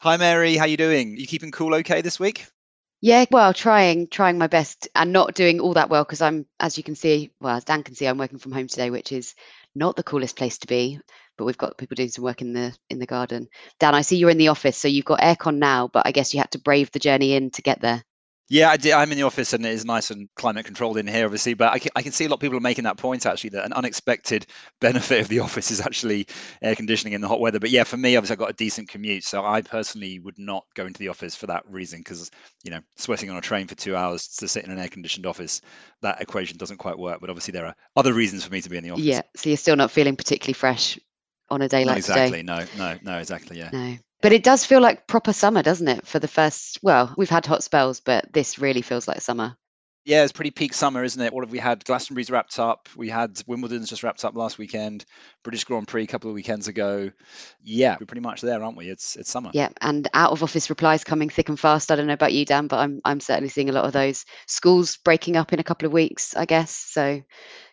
[0.00, 0.56] Hi, Mary.
[0.56, 1.16] How are you doing?
[1.16, 2.46] You keeping cool okay this week?
[3.00, 6.76] Yeah, well, trying trying my best and not doing all that well because I'm, as
[6.76, 9.34] you can see, well, as Dan can see, I'm working from home today, which is
[9.74, 11.00] not the coolest place to be.
[11.36, 13.48] But we've got people doing some work in the in the garden.
[13.78, 16.34] Dan, I see you're in the office, so you've got aircon now, but I guess
[16.34, 18.04] you had to brave the journey in to get there.
[18.50, 21.26] Yeah, I am in the office and it is nice and climate controlled in here,
[21.26, 21.52] obviously.
[21.52, 23.50] But I can, I can see a lot of people are making that point actually
[23.50, 24.46] that an unexpected
[24.80, 26.26] benefit of the office is actually
[26.62, 27.60] air conditioning in the hot weather.
[27.60, 30.64] But yeah, for me, obviously, I've got a decent commute, so I personally would not
[30.74, 32.30] go into the office for that reason because
[32.64, 35.26] you know, sweating on a train for two hours to sit in an air conditioned
[35.26, 35.60] office,
[36.00, 37.20] that equation doesn't quite work.
[37.20, 39.04] But obviously, there are other reasons for me to be in the office.
[39.04, 40.98] Yeah, so you're still not feeling particularly fresh
[41.50, 42.42] on a day like exactly.
[42.42, 42.52] today.
[42.52, 42.78] Exactly.
[42.78, 43.58] No, no, no, exactly.
[43.58, 43.70] Yeah.
[43.72, 43.96] No.
[44.20, 46.06] But it does feel like proper summer, doesn't it?
[46.06, 49.56] For the first, well, we've had hot spells, but this really feels like summer.
[50.08, 51.34] Yeah, it's pretty peak summer, isn't it?
[51.34, 51.84] What have we had?
[51.84, 52.88] Glastonbury's wrapped up.
[52.96, 55.04] We had Wimbledon's just wrapped up last weekend.
[55.44, 57.10] British Grand Prix a couple of weekends ago.
[57.62, 58.88] Yeah, we're pretty much there, aren't we?
[58.88, 59.50] It's it's summer.
[59.52, 61.90] Yeah, and out of office replies coming thick and fast.
[61.90, 64.24] I don't know about you, Dan, but I'm I'm certainly seeing a lot of those.
[64.46, 66.74] Schools breaking up in a couple of weeks, I guess.
[66.74, 67.20] So,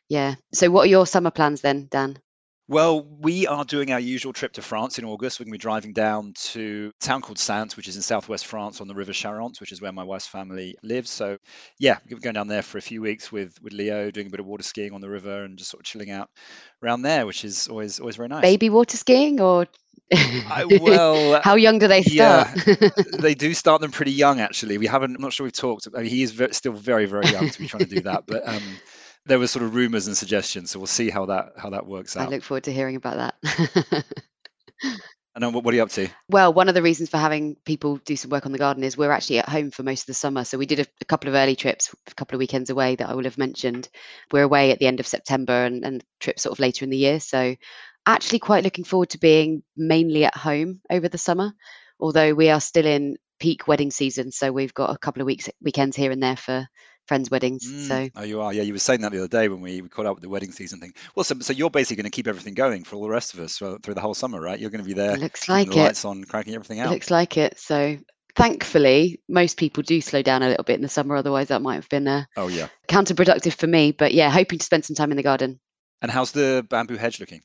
[0.09, 0.35] yeah.
[0.53, 2.19] So, what are your summer plans then, Dan?
[2.67, 5.39] Well, we are doing our usual trip to France in August.
[5.39, 8.47] We're going to be driving down to a town called Saintes, which is in southwest
[8.47, 11.11] France on the River Charente, which is where my wife's family lives.
[11.11, 11.37] So,
[11.77, 14.39] yeah, we're going down there for a few weeks with with Leo, doing a bit
[14.39, 16.29] of water skiing on the river and just sort of chilling out
[16.83, 18.41] around there, which is always always very nice.
[18.41, 19.67] Baby water skiing or
[20.11, 22.49] I, well, how young do they start?
[22.65, 24.39] Yeah, they do start them pretty young.
[24.39, 25.15] Actually, we haven't.
[25.15, 25.87] I'm not sure we've talked.
[25.95, 28.23] I mean, he is very, still very, very young to be trying to do that.
[28.25, 28.63] But um,
[29.25, 32.15] there were sort of rumors and suggestions, so we'll see how that how that works
[32.15, 32.27] out.
[32.27, 34.05] I look forward to hearing about that.
[35.35, 36.07] and then what, are you up to?
[36.29, 38.97] Well, one of the reasons for having people do some work on the garden is
[38.97, 40.43] we're actually at home for most of the summer.
[40.43, 43.09] So we did a, a couple of early trips, a couple of weekends away that
[43.09, 43.89] I will have mentioned.
[44.31, 46.97] We're away at the end of September and, and trips sort of later in the
[46.97, 47.19] year.
[47.19, 47.55] So
[48.05, 51.51] actually quite looking forward to being mainly at home over the summer,
[51.99, 54.31] although we are still in peak wedding season.
[54.31, 56.67] So we've got a couple of weeks weekends here and there for
[57.07, 57.65] friends' weddings.
[57.65, 57.87] Mm.
[57.87, 58.53] So oh, you are.
[58.53, 60.29] Yeah, you were saying that the other day when we, we caught up with the
[60.29, 60.93] wedding season thing.
[61.15, 63.39] Well, so, so you're basically going to keep everything going for all the rest of
[63.39, 64.59] us for, through the whole summer, right?
[64.59, 65.17] You're going to be there.
[65.17, 65.83] looks like the it.
[65.83, 66.89] Lights on, cracking everything out.
[66.89, 67.59] looks like it.
[67.59, 67.97] So
[68.35, 71.15] thankfully, most people do slow down a little bit in the summer.
[71.15, 73.91] Otherwise, that might have been uh, oh yeah counterproductive for me.
[73.91, 75.59] But yeah, hoping to spend some time in the garden.
[76.01, 77.41] And how's the bamboo hedge looking?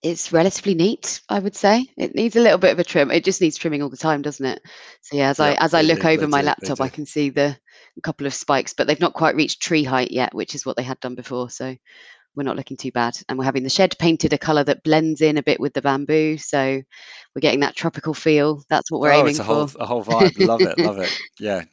[0.00, 1.86] It's relatively neat, I would say.
[1.96, 3.10] It needs a little bit of a trim.
[3.10, 4.62] It just needs trimming all the time, doesn't it?
[5.02, 7.58] So yeah, as I as I look over my laptop, I can see the
[8.02, 10.82] couple of spikes, but they've not quite reached tree height yet, which is what they
[10.82, 11.50] had done before.
[11.50, 11.76] So
[12.34, 13.16] we're not looking too bad.
[13.28, 15.82] And we're having the shed painted a colour that blends in a bit with the
[15.82, 16.38] bamboo.
[16.38, 16.80] So
[17.34, 18.62] we're getting that tropical feel.
[18.68, 19.54] That's what we're oh, aiming it's a for.
[19.54, 20.46] Whole, a whole vibe.
[20.46, 20.78] love it.
[20.78, 21.18] Love it.
[21.40, 21.64] Yeah.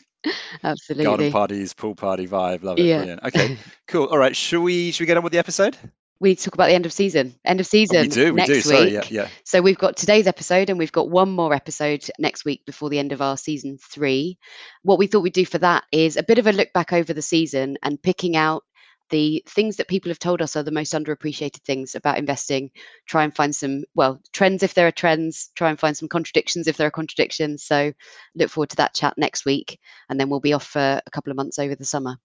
[0.64, 1.06] Absolutely.
[1.06, 2.64] Garden parties, pool party vibe.
[2.64, 2.86] Love it.
[2.86, 2.98] Yeah.
[2.98, 3.24] Brilliant.
[3.26, 3.58] Okay.
[3.88, 4.08] Cool.
[4.08, 4.36] All right.
[4.36, 5.78] Should we should we get on with the episode?
[6.20, 7.36] We need to talk about the end of season.
[7.44, 8.04] End of season.
[8.04, 8.34] We do.
[8.34, 8.56] We next do.
[8.56, 8.64] Week.
[8.64, 8.94] Sorry.
[8.94, 9.04] Yeah.
[9.10, 9.28] Yeah.
[9.44, 13.00] So we've got today's episode, and we've got one more episode next week before the
[13.00, 14.38] end of our season three.
[14.84, 17.14] What we thought we'd do for that is a bit of a look back over
[17.14, 18.64] the season and picking out
[19.12, 22.72] the things that people have told us are the most underappreciated things about investing.
[23.06, 25.52] Try and find some, well, trends if there are trends.
[25.56, 27.64] Try and find some contradictions if there are contradictions.
[27.64, 27.94] So
[28.36, 31.32] look forward to that chat next week, and then we'll be off for a couple
[31.32, 32.18] of months over the summer.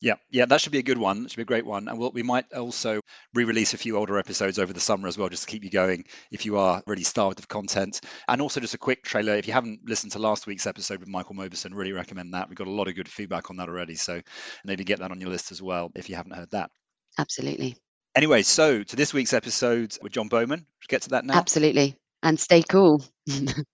[0.00, 1.22] Yeah, yeah, that should be a good one.
[1.22, 1.88] That should be a great one.
[1.88, 3.00] And we'll, we might also
[3.32, 6.04] re-release a few older episodes over the summer as well, just to keep you going
[6.30, 8.00] if you are really starved of content.
[8.28, 9.34] And also just a quick trailer.
[9.34, 12.48] If you haven't listened to last week's episode with Michael Mauboussin, really recommend that.
[12.48, 13.94] We've got a lot of good feedback on that already.
[13.94, 14.20] So
[14.64, 16.70] maybe get that on your list as well if you haven't heard that.
[17.18, 17.76] Absolutely.
[18.14, 20.60] Anyway, so to this week's episode with John Bowman.
[20.60, 21.34] we Get to that now.
[21.34, 21.96] Absolutely.
[22.22, 23.02] And stay cool.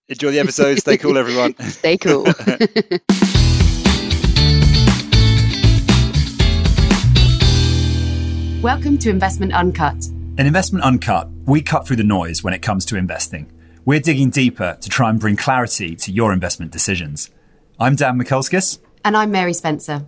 [0.09, 0.79] Enjoy the episode.
[0.79, 1.55] Stay cool, everyone.
[1.59, 2.25] stay cool.
[8.61, 10.05] Welcome to Investment Uncut.
[10.37, 13.51] In Investment Uncut, we cut through the noise when it comes to investing.
[13.85, 17.31] We're digging deeper to try and bring clarity to your investment decisions.
[17.79, 18.77] I'm Dan Mikulskis.
[19.03, 20.05] And I'm Mary Spencer.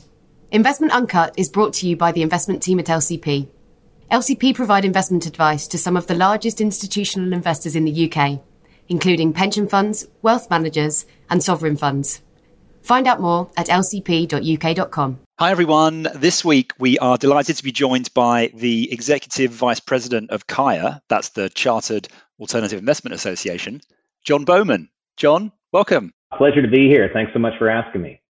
[0.52, 3.50] Investment Uncut is brought to you by the investment team at LCP.
[4.12, 8.40] LCP provide investment advice to some of the largest institutional investors in the UK,
[8.88, 12.22] including pension funds, wealth managers, and sovereign funds.
[12.84, 15.23] Find out more at lcp.uk.com.
[15.40, 16.08] Hi, everyone.
[16.16, 21.02] This week we are delighted to be joined by the Executive Vice President of CAIA,
[21.10, 22.08] that's the Chartered
[22.40, 23.82] Alternative Investment Association,
[24.24, 24.90] John Bowman.
[25.18, 26.14] John, welcome.
[26.38, 27.10] Pleasure to be here.
[27.12, 28.22] Thanks so much for asking me.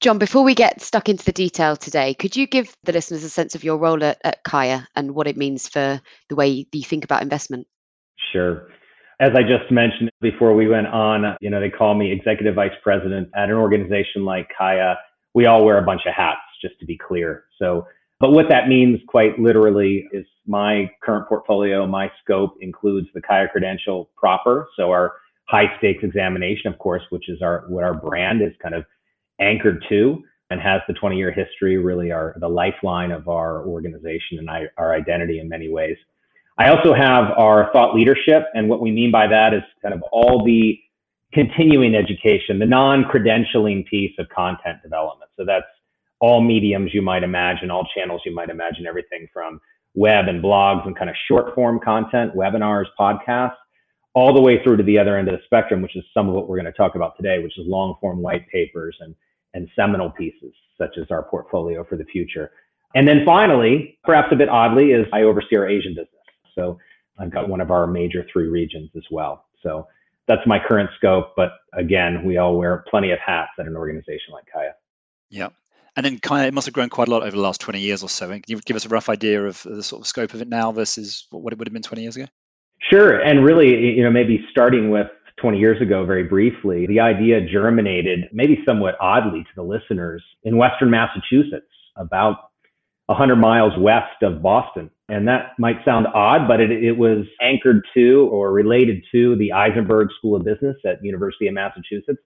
[0.00, 3.30] John, before we get stuck into the detail today, could you give the listeners a
[3.30, 6.82] sense of your role at, at CAIA and what it means for the way you
[6.82, 7.66] think about investment?
[8.32, 8.68] Sure
[9.20, 12.70] as I just mentioned before we went on, you know, they call me executive vice
[12.82, 14.94] president at an organization like CAIA.
[15.34, 17.44] We all wear a bunch of hats, just to be clear.
[17.58, 17.86] So,
[18.20, 23.50] but what that means quite literally is my current portfolio, my scope includes the CAIA
[23.50, 24.68] credential proper.
[24.76, 25.14] So our
[25.48, 28.84] high stakes examination, of course, which is our what our brand is kind of
[29.40, 34.38] anchored to and has the 20 year history, really our the lifeline of our organization
[34.38, 35.96] and our identity in many ways.
[36.58, 40.02] I also have our thought leadership, and what we mean by that is kind of
[40.10, 40.78] all the
[41.32, 45.30] continuing education, the non-credentialing piece of content development.
[45.36, 45.66] So that's
[46.20, 49.60] all mediums you might imagine, all channels you might imagine, everything from
[49.94, 53.56] web and blogs and kind of short form content, webinars, podcasts,
[54.14, 56.34] all the way through to the other end of the spectrum, which is some of
[56.34, 59.14] what we're going to talk about today, which is long form white papers and,
[59.54, 62.50] and seminal pieces, such as our portfolio for the future.
[62.94, 66.08] And then finally, perhaps a bit oddly, is I oversee our Asian business.
[66.54, 66.78] So
[67.18, 69.46] I've got one of our major three regions as well.
[69.62, 69.86] So
[70.26, 71.34] that's my current scope.
[71.36, 74.72] But again, we all wear plenty of hats at an organization like CAIA.
[75.30, 75.48] Yeah.
[75.98, 78.04] And then CAIA, it must have grown quite a lot over the last 20 years
[78.04, 78.28] or so.
[78.28, 80.70] Can you give us a rough idea of the sort of scope of it now
[80.70, 82.26] versus what it would have been 20 years ago?
[82.88, 83.18] Sure.
[83.18, 85.08] And really, you know, maybe starting with
[85.40, 90.56] 20 years ago, very briefly, the idea germinated maybe somewhat oddly to the listeners in
[90.56, 91.66] Western Massachusetts,
[91.96, 92.50] about
[93.06, 94.92] 100 miles west of Boston.
[95.08, 99.50] And that might sound odd, but it, it was anchored to or related to the
[99.52, 102.20] Isenberg School of Business at University of Massachusetts,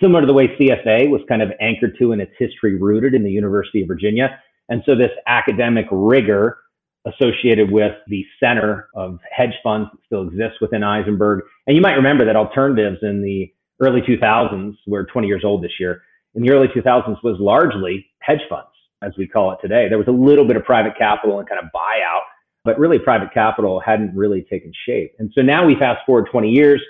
[0.00, 3.24] similar to the way CFA was kind of anchored to in its history rooted in
[3.24, 4.40] the University of Virginia.
[4.68, 6.58] And so this academic rigor
[7.06, 11.40] associated with the center of hedge funds that still exists within Isenberg.
[11.66, 15.78] And you might remember that alternatives in the early 2000s, we're 20 years old this
[15.78, 16.02] year,
[16.34, 18.68] in the early 2000s was largely hedge funds,
[19.02, 19.88] as we call it today.
[19.88, 22.22] There was a little bit of private capital and kind of buyout,
[22.64, 25.14] but really private capital hadn't really taken shape.
[25.18, 26.82] And so now we fast forward 20 years,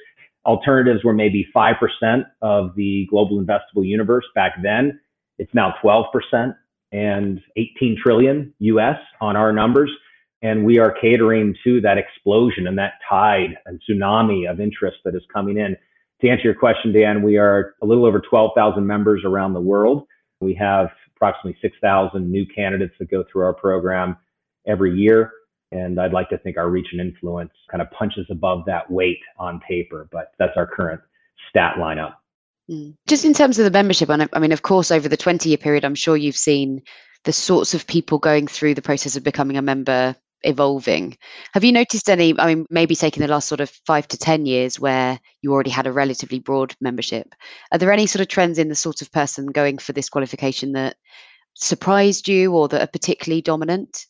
[0.47, 5.01] alternatives were maybe 5% of the global investable universe back then.
[5.39, 6.55] It's now 12%
[6.93, 9.91] and 18 trillion US on our numbers.
[10.43, 15.15] And we are catering to that explosion and that tide and tsunami of interest that
[15.15, 15.77] is coming in.
[16.21, 20.07] To answer your question, Dan, we are a little over 12,000 members around the world.
[20.41, 24.17] We have approximately 6,000 new candidates that go through our program
[24.67, 25.33] every year.
[25.73, 29.19] And I'd like to think our reach and influence kind of punches above that weight
[29.39, 31.01] on paper, but that's our current
[31.51, 32.15] stat lineup.
[32.69, 32.91] Hmm.
[33.07, 35.59] Just in terms of the membership, and I mean, of course, over the 20 year
[35.59, 36.83] period, I'm sure you've seen
[37.25, 41.17] the sorts of people going through the process of becoming a member evolving.
[41.53, 44.47] Have you noticed any, I mean, maybe taking the last sort of five to 10
[44.47, 47.35] years where you already had a relatively broad membership?
[47.73, 50.73] Are there any sort of trends in the sort of person going for this qualification
[50.73, 50.97] that
[51.55, 54.07] surprised you or that are particularly dominant?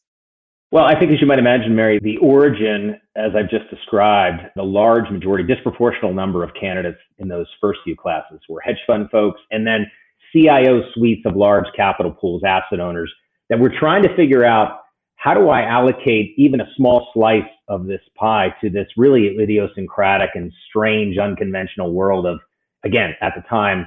[0.72, 4.64] Well, I think as you might imagine, Mary, the origin, as I've just described, the
[4.64, 9.40] large majority, disproportional number of candidates in those first few classes were hedge fund folks
[9.52, 9.86] and then
[10.32, 13.12] CIO suites of large capital pools, asset owners
[13.48, 14.80] that were trying to figure out
[15.14, 20.30] how do I allocate even a small slice of this pie to this really idiosyncratic
[20.34, 22.40] and strange, unconventional world of,
[22.84, 23.86] again, at the time,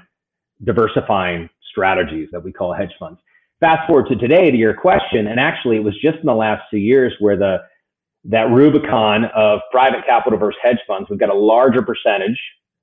[0.64, 3.20] diversifying strategies that we call hedge funds.
[3.60, 6.64] Fast forward to today to your question, and actually it was just in the last
[6.72, 7.58] two years where the
[8.26, 12.40] that Rubicon of private capital versus hedge funds, we've got a larger percentage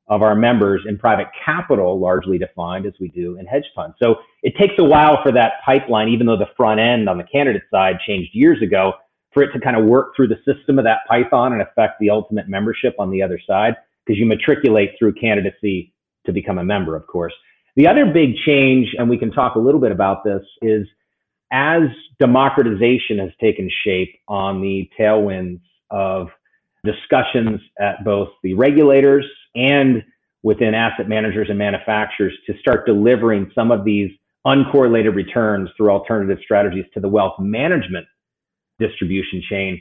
[0.08, 3.96] of our members in private capital, largely defined as we do in hedge funds.
[4.02, 7.24] So it takes a while for that pipeline, even though the front end on the
[7.24, 8.92] candidate side changed years ago,
[9.32, 12.10] for it to kind of work through the system of that Python and affect the
[12.10, 15.92] ultimate membership on the other side, because you matriculate through candidacy
[16.24, 17.34] to become a member, of course.
[17.76, 20.86] The other big change, and we can talk a little bit about this, is
[21.52, 21.82] as
[22.18, 25.60] democratization has taken shape on the tailwinds
[25.90, 26.28] of
[26.84, 30.02] discussions at both the regulators and
[30.42, 34.10] within asset managers and manufacturers to start delivering some of these
[34.46, 38.06] uncorrelated returns through alternative strategies to the wealth management
[38.78, 39.80] distribution chain.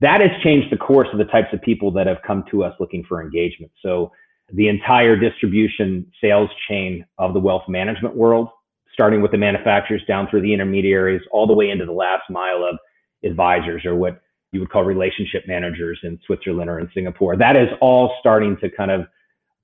[0.00, 2.74] That has changed the course of the types of people that have come to us
[2.80, 3.70] looking for engagement.
[3.82, 4.12] So
[4.52, 8.48] the entire distribution sales chain of the wealth management world,
[8.92, 12.64] starting with the manufacturers down through the intermediaries, all the way into the last mile
[12.64, 12.78] of
[13.24, 14.20] advisors or what
[14.52, 17.36] you would call relationship managers in Switzerland or in Singapore.
[17.36, 19.02] That is all starting to kind of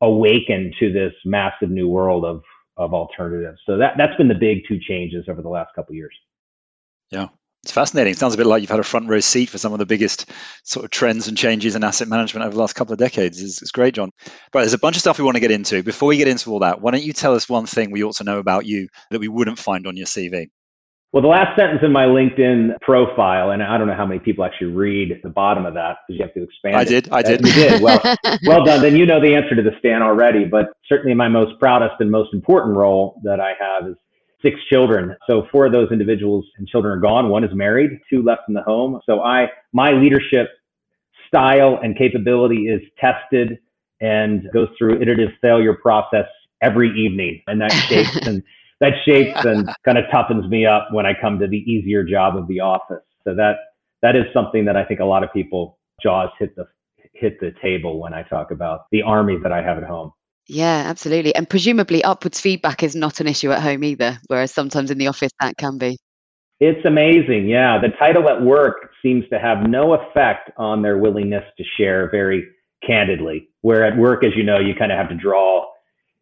[0.01, 2.43] awaken to this massive new world of
[2.77, 3.61] of alternatives.
[3.67, 6.15] So that that's been the big two changes over the last couple years.
[7.11, 7.29] Yeah.
[7.65, 8.13] It's fascinating.
[8.13, 9.87] It sounds a bit like you've had a front row seat for some of the
[9.87, 10.31] biggest
[10.65, 13.41] sort of trends and changes in asset management over the last couple of decades.
[13.41, 14.11] It's, it's great, John.
[14.53, 15.83] But there's a bunch of stuff we want to get into.
[15.83, 18.17] Before we get into all that, why don't you tell us one thing we ought
[18.17, 20.49] to know about you that we wouldn't find on your CV?
[21.15, 24.45] Well, the last sentence in my LinkedIn profile, and I don't know how many people
[24.45, 26.77] actually read the bottom of that because you have to expand.
[26.77, 26.89] I it.
[26.89, 27.09] did.
[27.13, 27.47] I did.
[27.47, 27.81] You did.
[27.81, 28.03] Well,
[28.47, 28.83] well done.
[28.83, 30.45] Then you know the answer to the Stan already.
[30.45, 33.97] But certainly, my most proudest and most important role that I have is
[34.45, 35.17] six children.
[35.29, 37.31] So four of those individuals and children are gone.
[37.31, 37.91] One is married.
[38.11, 39.01] Two left in the home.
[39.07, 40.49] So I, my leadership
[41.27, 43.59] style and capability is tested
[44.01, 46.27] and goes through iterative failure process
[46.63, 47.43] every evening.
[47.47, 48.43] And that shapes and
[48.81, 52.37] that shapes and kind of toughens me up when I come to the easier job
[52.37, 53.03] of the office.
[53.25, 53.57] So that
[54.03, 56.67] that is something that I think a lot of people jaws hit the
[57.15, 60.13] hit the table when I talk about the army that I have at home.
[60.47, 61.35] Yeah, absolutely.
[61.35, 65.07] And presumably upwards feedback is not an issue at home either, whereas sometimes in the
[65.07, 65.97] office that can be.
[66.61, 67.49] It's amazing.
[67.49, 67.81] Yeah.
[67.81, 72.47] The title at work seems to have no effect on their willingness to share very
[72.87, 73.49] candidly.
[73.63, 75.67] Where at work, as you know, you kind of have to draw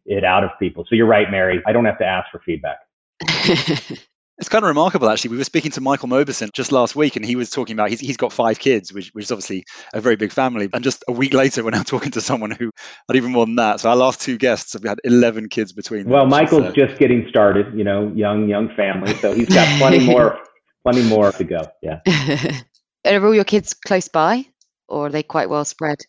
[0.05, 0.85] it out of people.
[0.87, 1.61] So you're right, Mary.
[1.65, 2.79] I don't have to ask for feedback.
[4.39, 5.29] It's kind of remarkable, actually.
[5.29, 7.99] We were speaking to Michael Mauboussin just last week, and he was talking about he's,
[7.99, 9.63] he's got five kids, which, which is obviously
[9.93, 10.69] a very big family.
[10.73, 12.71] And just a week later, we're now talking to someone who
[13.07, 13.81] had even more than that.
[13.81, 16.13] So our last two guests have had 11 kids between them.
[16.13, 19.13] Well, Michael's is, uh, just getting started, you know, young, young family.
[19.15, 20.39] So he's got plenty more,
[20.83, 21.67] plenty more to go.
[21.83, 21.99] Yeah.
[23.05, 24.47] are all your kids close by,
[24.87, 25.99] or are they quite well spread?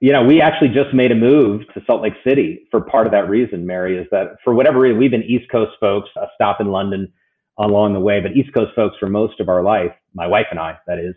[0.00, 3.12] You know, we actually just made a move to Salt Lake City for part of
[3.12, 6.60] that reason, Mary, is that for whatever reason, we've been East Coast folks, a stop
[6.60, 7.12] in London
[7.58, 10.60] along the way, but East Coast folks for most of our life, my wife and
[10.60, 11.14] I, that is.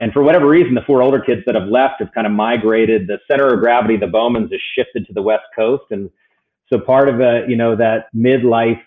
[0.00, 3.06] And for whatever reason, the four older kids that have left have kind of migrated.
[3.06, 5.84] The center of gravity, the Bowmans, has shifted to the West Coast.
[5.90, 6.10] And
[6.72, 8.80] so part of a, you know, that midlife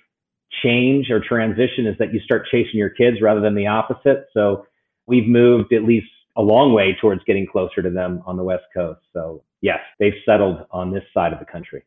[0.64, 4.28] change or transition is that you start chasing your kids rather than the opposite.
[4.34, 4.66] So
[5.06, 8.66] we've moved at least a long way towards getting closer to them on the West
[8.74, 9.02] Coast.
[9.14, 11.84] So yes, they've settled on this side of the country.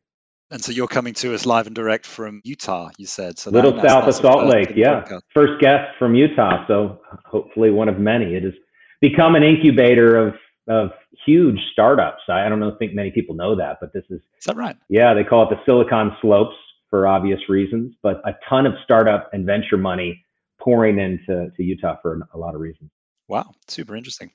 [0.50, 3.38] And so you're coming to us live and direct from Utah, you said.
[3.38, 5.02] So little that, south of Salt Lake, yeah.
[5.02, 5.21] Podcast.
[5.33, 8.35] First guest from Utah, so hopefully one of many.
[8.35, 8.54] It has
[9.00, 10.35] become an incubator of
[10.69, 10.90] of
[11.25, 12.23] huge startups.
[12.28, 14.76] I, I don't know, think many people know that, but this is is that right?
[14.88, 16.57] Yeah, they call it the Silicon Slopes
[16.88, 20.25] for obvious reasons, but a ton of startup and venture money
[20.61, 22.90] pouring into to Utah for a lot of reasons.
[23.28, 24.33] Wow, super interesting.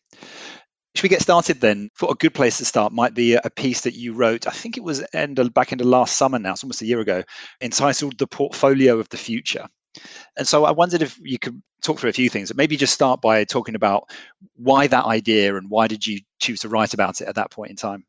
[0.96, 1.90] Should we get started then?
[1.94, 4.48] For a good place to start might be a piece that you wrote.
[4.48, 7.02] I think it was end of, back into last summer now, it's almost a year
[7.02, 7.22] ago,
[7.62, 9.68] entitled "The Portfolio of the Future."
[10.38, 12.54] And so I wondered if you could talk through a few things.
[12.56, 14.10] Maybe just start by talking about
[14.56, 17.72] why that idea and why did you choose to write about it at that point
[17.72, 18.06] in time?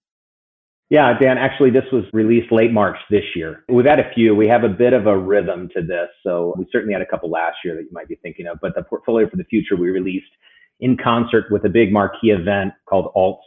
[0.89, 3.65] Yeah, Dan, actually, this was released late March this year.
[3.69, 4.37] We've had a few.
[4.37, 6.09] We have a bit of a rhythm to this.
[6.23, 8.77] So we certainly had a couple last year that you might be thinking of, but
[8.77, 10.31] the portfolio for the future we released
[10.81, 13.41] in concert with a big marquee event called Alts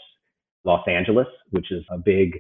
[0.64, 2.40] Los Angeles, which is a big,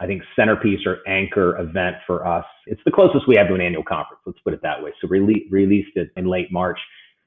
[0.00, 2.44] I think, centerpiece or anchor event for us.
[2.66, 4.92] It's the closest we have to an annual conference, let's put it that way.
[5.00, 6.78] So we released it in late March.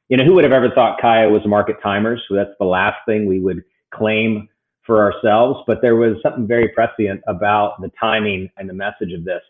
[0.10, 2.18] You know, who would have ever thought CAIA was a market timer?
[2.28, 4.50] So that's the last thing we would claim
[4.86, 5.62] for ourselves.
[5.66, 9.42] But there was something very prescient about the timing and the message of this.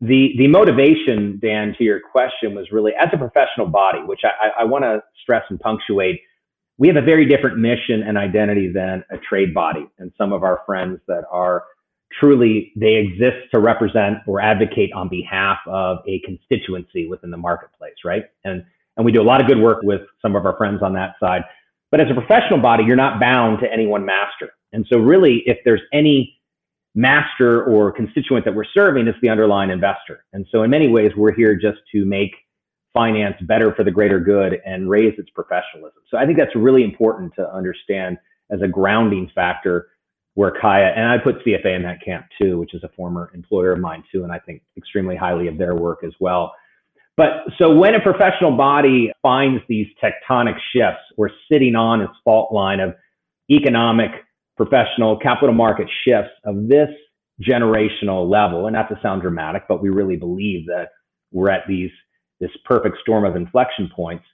[0.00, 4.62] The, the motivation, Dan, to your question was really as a professional body, which I,
[4.62, 6.20] I want to stress and punctuate
[6.78, 9.86] we have a very different mission and identity than a trade body.
[9.98, 11.64] And some of our friends that are
[12.18, 17.96] truly they exist to represent or advocate on behalf of a constituency within the marketplace
[18.04, 18.24] right?
[18.44, 18.64] And
[18.96, 21.14] and we do a lot of good work with some of our friends on that
[21.20, 21.42] side.
[21.90, 24.52] But as a professional body you're not bound to any one master.
[24.72, 26.38] And so really if there's any
[26.94, 30.24] master or constituent that we're serving it's the underlying investor.
[30.32, 32.32] And so in many ways we're here just to make
[32.98, 36.02] finance better for the greater good and raise its professionalism.
[36.10, 38.18] So I think that's really important to understand
[38.50, 39.86] as a grounding factor
[40.34, 43.70] where CAIA, and I put CFA in that camp too, which is a former employer
[43.70, 46.52] of mine too, and I think extremely highly of their work as well.
[47.16, 52.52] But so when a professional body finds these tectonic shifts, we're sitting on its fault
[52.52, 52.96] line of
[53.48, 54.10] economic,
[54.56, 56.90] professional, capital market shifts of this
[57.40, 60.88] generational level, and not to sound dramatic, but we really believe that
[61.30, 61.90] we're at these
[62.40, 64.24] this perfect storm of inflection points.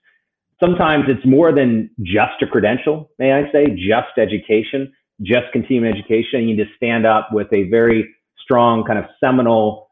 [0.63, 4.93] Sometimes it's more than just a credential, may I say, just education,
[5.23, 6.49] just continuing education.
[6.49, 8.09] You need to stand up with a very
[8.43, 9.89] strong, kind of seminal,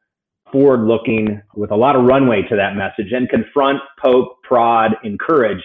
[0.53, 5.65] forward looking, with a lot of runway to that message and confront, poke, prod, encourage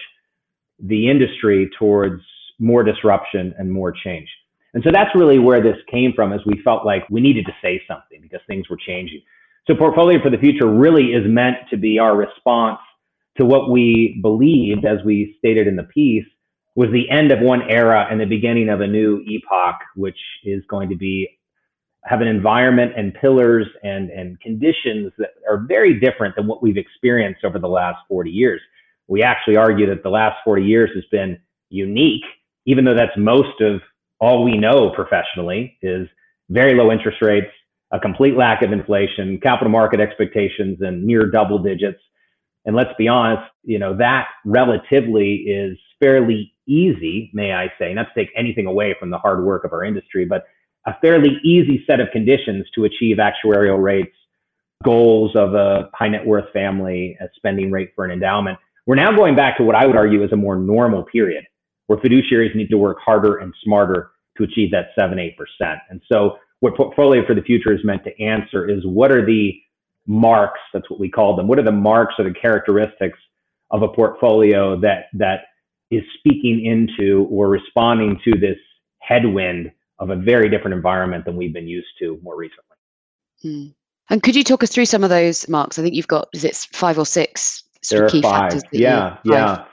[0.80, 2.22] the industry towards
[2.58, 4.28] more disruption and more change.
[4.74, 7.52] And so that's really where this came from, as we felt like we needed to
[7.62, 9.22] say something because things were changing.
[9.68, 12.78] So portfolio for the future really is meant to be our response
[13.36, 16.24] to what we believed, as we stated in the piece,
[16.74, 20.62] was the end of one era and the beginning of a new epoch, which is
[20.70, 21.28] going to be
[22.04, 26.78] have an environment and pillars and, and conditions that are very different than what we've
[26.78, 28.62] experienced over the last 40 years.
[29.08, 32.24] We actually argue that the last 40 years has been unique,
[32.64, 33.82] even though that's most of
[34.18, 36.08] all we know professionally is
[36.48, 37.48] very low interest rates,
[37.92, 42.00] a complete lack of inflation, capital market expectations and near double digits.
[42.64, 48.08] And let's be honest, you know, that relatively is fairly easy, may I say, not
[48.14, 50.44] to take anything away from the hard work of our industry, but
[50.86, 54.14] a fairly easy set of conditions to achieve actuarial rates,
[54.84, 58.58] goals of a high net worth family, a spending rate for an endowment.
[58.86, 61.44] We're now going back to what I would argue is a more normal period
[61.86, 65.78] where fiduciaries need to work harder and smarter to achieve that 7 8%.
[65.90, 69.60] And so, what Portfolio for the Future is meant to answer is what are the
[70.06, 73.18] marks, that's what we call them, what are the marks or the characteristics
[73.70, 75.40] of a portfolio that, that
[75.90, 78.56] is speaking into or responding to this
[79.00, 82.64] headwind of a very different environment than we've been used to more recently.
[83.42, 83.66] Hmm.
[84.10, 85.78] And could you talk us through some of those marks?
[85.78, 88.52] I think you've got is it five or six there are key five.
[88.52, 88.62] factors?
[88.72, 89.64] Yeah, yeah.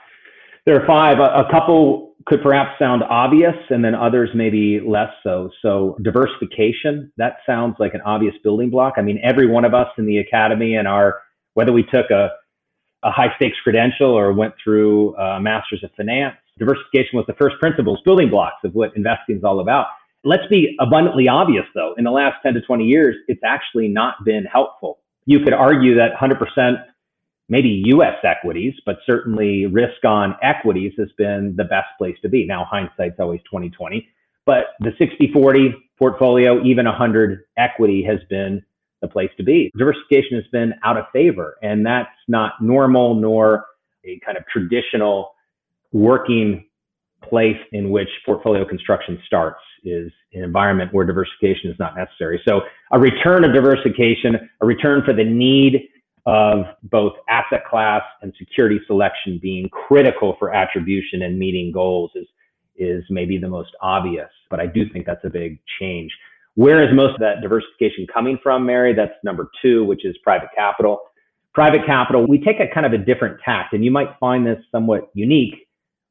[0.64, 1.18] There are five.
[1.18, 5.50] A, a, couple could perhaps sound obvious, and then others maybe less so.
[5.62, 8.94] So diversification that sounds like an obvious building block.
[8.96, 11.20] I mean, every one of us in the academy and our
[11.54, 12.30] whether we took a
[13.06, 17.56] a high stakes credential or went through a master's of finance, diversification was the first
[17.60, 19.86] principles, building blocks of what investing is all about.
[20.24, 21.94] Let's be abundantly obvious, though.
[21.96, 24.98] In the last 10 to 20 years, it's actually not been helpful.
[25.24, 26.84] You could argue that 100%
[27.48, 32.46] maybe US equities, but certainly risk on equities has been the best place to be.
[32.46, 34.08] Now, hindsight's always 2020,
[34.44, 38.62] but the 60 40 portfolio, even 100 equity has been
[39.02, 39.70] the place to be.
[39.76, 43.64] Diversification has been out of favor, and that's not normal nor
[44.04, 45.32] a kind of traditional
[45.92, 46.64] working
[47.22, 52.40] place in which portfolio construction starts is an environment where diversification is not necessary.
[52.46, 52.62] So
[52.92, 55.88] a return of diversification, a return for the need
[56.26, 62.26] of both asset class and security selection being critical for attribution and meeting goals is
[62.78, 66.12] is maybe the most obvious, but I do think that's a big change.
[66.56, 68.92] Where is most of that diversification coming from, Mary?
[68.92, 71.00] That's number two, which is private capital.
[71.54, 74.58] Private capital, we take a kind of a different tact, and you might find this
[74.70, 75.54] somewhat unique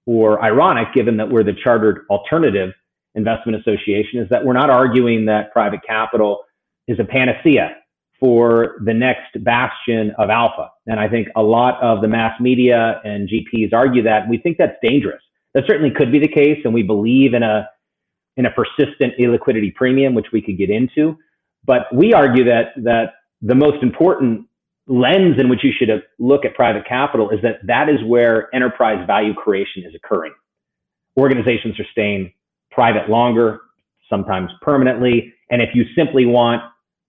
[0.08, 2.72] or ironic, given that we're the chartered alternative
[3.14, 6.46] investment association, is that we're not arguing that private capital
[6.88, 7.76] is a panacea
[8.20, 10.70] for the next bastion of alpha.
[10.88, 14.28] And I think a lot of the mass media and GPs argue that.
[14.30, 15.22] We think that's dangerous.
[15.54, 16.60] That certainly could be the case.
[16.64, 17.70] And we believe in a,
[18.38, 21.18] in a persistent illiquidity premium, which we could get into.
[21.66, 24.48] But we argue that, that the most important
[24.88, 29.06] lens in which you should look at private capital is that that is where enterprise
[29.08, 30.34] value creation is occurring.
[31.18, 32.34] Organizations are staying
[32.72, 33.62] private longer,
[34.10, 35.34] sometimes permanently.
[35.50, 36.62] And if you simply want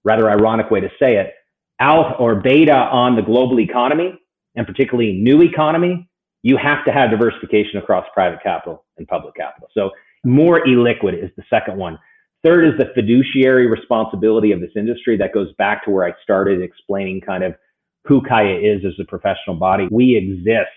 [0.06, 1.34] rather ironic way to say it,
[1.80, 4.16] alpha or beta on the global economy
[4.54, 6.08] and particularly new economy,
[6.42, 9.68] you have to have diversification across private capital and public capital.
[9.74, 9.90] So
[10.24, 11.98] more illiquid is the second one.
[12.44, 16.62] Third is the fiduciary responsibility of this industry that goes back to where I started
[16.62, 17.56] explaining kind of
[18.04, 19.88] who CAIA is as a professional body.
[19.90, 20.70] We exist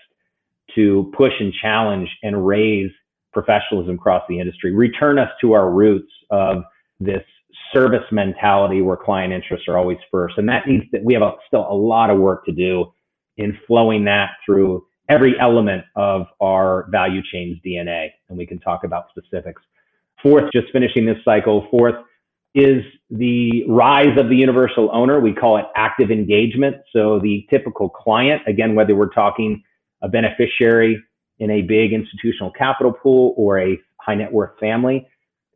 [0.74, 2.90] to push and challenge and raise
[3.32, 6.64] professionalism across the industry, return us to our roots of
[6.98, 7.22] this
[7.72, 10.38] service mentality where client interests are always first.
[10.38, 12.92] And that means that we have a, still a lot of work to do
[13.36, 18.08] in flowing that through every element of our value chain's DNA.
[18.28, 19.62] And we can talk about specifics.
[20.22, 21.96] Fourth, just finishing this cycle, fourth
[22.54, 25.20] is the rise of the universal owner.
[25.20, 26.76] We call it active engagement.
[26.92, 29.62] So the typical client, again, whether we're talking
[30.02, 31.02] a beneficiary
[31.38, 35.06] in a big institutional capital pool or a high net worth family,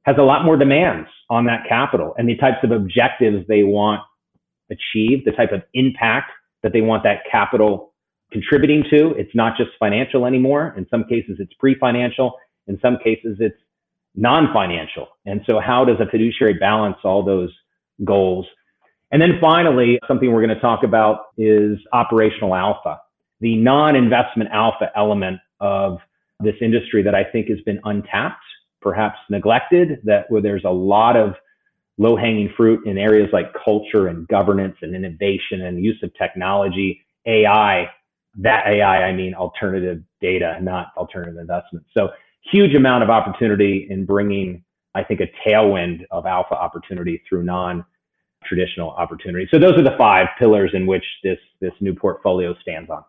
[0.05, 4.01] has a lot more demands on that capital and the types of objectives they want
[4.71, 6.31] achieved, the type of impact
[6.63, 7.93] that they want that capital
[8.33, 9.15] contributing to.
[9.17, 10.75] It's not just financial anymore.
[10.77, 12.35] In some cases, it's pre-financial.
[12.67, 13.57] In some cases, it's
[14.15, 15.09] non-financial.
[15.27, 17.51] And so how does a fiduciary balance all those
[18.05, 18.47] goals?
[19.11, 23.01] And then finally, something we're going to talk about is operational alpha,
[23.41, 25.99] the non-investment alpha element of
[26.41, 28.43] this industry that I think has been untapped
[28.85, 31.35] perhaps neglected, that where there's a lot of
[31.97, 37.01] low hanging fruit in areas like culture and governance and innovation and use of technology,
[37.27, 37.91] AI.
[38.37, 41.89] That AI, I mean alternative data, not alternative investments.
[41.97, 42.11] So
[42.43, 44.63] huge amount of opportunity in bringing,
[44.95, 47.85] I think, a tailwind of alpha opportunity through non
[48.45, 49.49] traditional opportunity.
[49.51, 53.05] So those are the five pillars in which this this new portfolio stands on.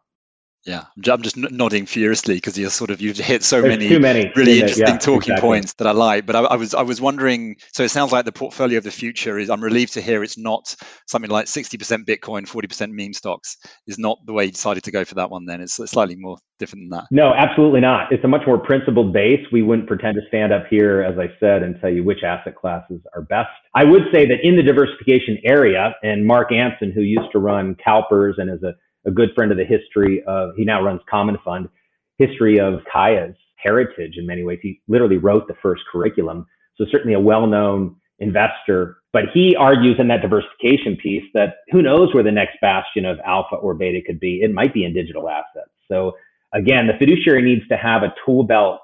[0.66, 4.32] Yeah, I'm just nodding furiously because you're sort of you've hit so There's many, many
[4.36, 5.42] really interesting yeah, talking exactly.
[5.42, 6.26] points that I like.
[6.26, 7.56] But I, I, was I was wondering.
[7.72, 9.52] So it sounds like the portfolio of the future is.
[9.52, 10.76] I'm relieved to hear it's not
[11.06, 13.58] something like 60% Bitcoin, 40% meme stocks.
[13.86, 15.46] Is not the way you decided to go for that one.
[15.46, 17.06] Then it's slightly more different than that.
[17.12, 18.12] No, absolutely not.
[18.12, 19.46] It's a much more principled base.
[19.52, 22.56] We wouldn't pretend to stand up here, as I said, and tell you which asset
[22.56, 23.50] classes are best.
[23.76, 27.76] I would say that in the diversification area, and Mark Anson, who used to run
[27.86, 28.74] CalPERS and is a
[29.06, 31.70] a good friend of the history of, he now runs Commonfund,
[32.18, 34.60] history of CAIA's heritage in many ways.
[34.62, 36.46] He literally wrote the first curriculum.
[36.78, 38.98] So certainly a well-known investor.
[39.14, 43.20] But he argues in that diversification piece that who knows where the next bastion of
[43.26, 44.42] alpha or beta could be.
[44.42, 45.72] It might be in digital assets.
[45.88, 46.14] So
[46.54, 48.82] again, the fiduciary needs to have a tool belt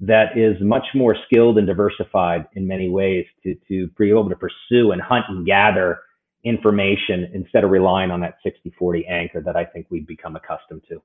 [0.00, 4.36] that is much more skilled and diversified in many ways to, to be able to
[4.36, 6.00] pursue and hunt and gather
[6.44, 10.82] information instead of relying on that 60 40 anchor that I think we've become accustomed
[10.88, 11.00] to.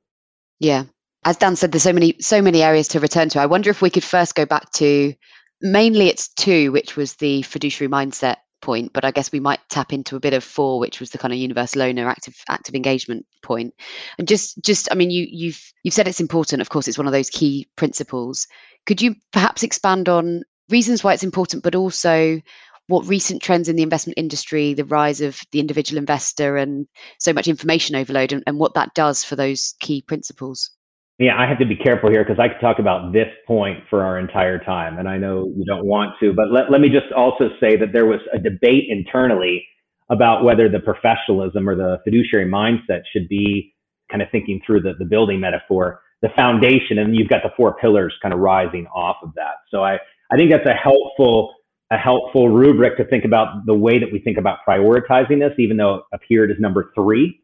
[0.60, 0.86] Yeah.
[1.26, 3.42] As Dan said, there's so many so many areas to return to.
[3.42, 5.14] I wonder if we could first go back to
[5.62, 9.94] mainly it's two, which was the fiduciary mindset point, but I guess we might tap
[9.94, 13.26] into a bit of four, which was the kind of universal owner active active engagement
[13.44, 13.74] point.
[14.18, 17.08] And just just I mean you you've you've said it's important, of course, it's one
[17.08, 18.48] of those key principles.
[18.86, 22.42] Could you perhaps expand on reasons why it's important, but also
[22.88, 26.88] what recent trends in the investment industry, the rise of the individual investor, and
[27.20, 30.72] so much information overload, and, and what that does for those key principles?
[31.20, 34.04] Yeah, I have to be careful here because I could talk about this point for
[34.04, 36.32] our entire time, and I know you don't want to.
[36.32, 39.66] But let, let me just also say that there was a debate internally
[40.10, 43.74] about whether the professionalism or the fiduciary mindset should be
[44.10, 47.76] kind of thinking through the, the building metaphor, the foundation, and you've got the four
[47.82, 49.56] pillars kind of rising off of that.
[49.70, 49.98] So I,
[50.32, 51.54] I think that's a helpful
[51.92, 55.78] a helpful rubric to think about the way that we think about prioritizing this, even
[55.78, 57.40] though it appeared as number three,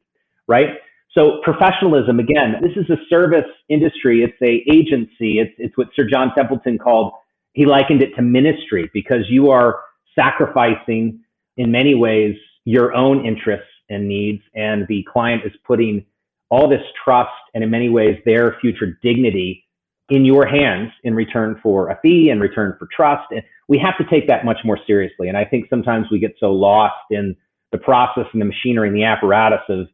[0.47, 0.69] right?
[1.17, 4.23] So professionalism, again, this is a service industry.
[4.23, 5.39] It's a agency.
[5.39, 7.13] It's, it's what Sir John Templeton called,
[7.53, 9.81] he likened it to ministry because you are
[10.17, 11.21] sacrificing
[11.57, 14.41] in many ways your own interests and needs.
[14.55, 16.05] And the client is putting
[16.49, 19.65] all this trust and in many ways their future dignity
[20.09, 23.31] in your hands in return for a fee, in return for trust.
[23.73, 25.29] We have to take that much more seriously.
[25.29, 27.35] And I think sometimes we get so lost in
[27.71, 29.87] the process and the machinery and the apparatus of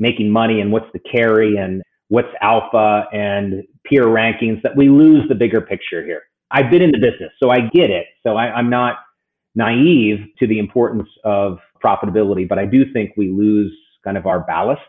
[0.00, 5.28] making money and what's the carry and what's alpha and peer rankings that we lose
[5.28, 6.22] the bigger picture here.
[6.50, 8.06] I've been in the business, so I get it.
[8.26, 8.96] So I, I'm not
[9.54, 14.40] naive to the importance of profitability, but I do think we lose kind of our
[14.40, 14.82] ballast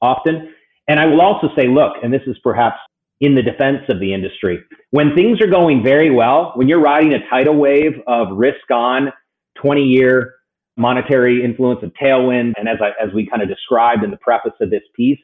[0.00, 0.54] often.
[0.88, 2.78] And I will also say, look, and this is perhaps
[3.20, 7.14] in the defense of the industry, when things are going very well, when you're riding
[7.14, 9.12] a tidal wave of risk on
[9.56, 10.34] 20 year
[10.76, 12.52] monetary influence of tailwind.
[12.56, 15.18] And as I, as we kind of described in the preface of this piece,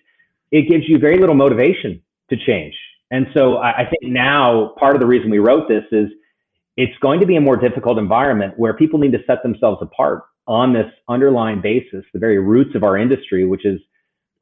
[0.50, 2.74] it gives you very little motivation to change.
[3.11, 6.09] And so I, I think now part of the reason we wrote this is
[6.76, 10.22] it's going to be a more difficult environment where people need to set themselves apart
[10.46, 13.81] on this underlying basis, the very roots of our industry, which is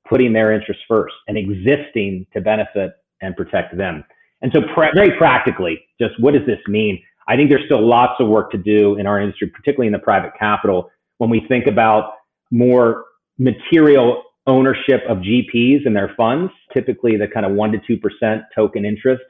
[0.08, 4.04] putting their interests first and existing to benefit and protect them.
[4.42, 4.60] And so,
[4.94, 7.02] very practically, just what does this mean?
[7.26, 9.98] I think there's still lots of work to do in our industry, particularly in the
[9.98, 12.14] private capital, when we think about
[12.50, 13.04] more
[13.38, 18.84] material ownership of GPs and their funds, typically the kind of 1% to 2% token
[18.84, 19.22] interest,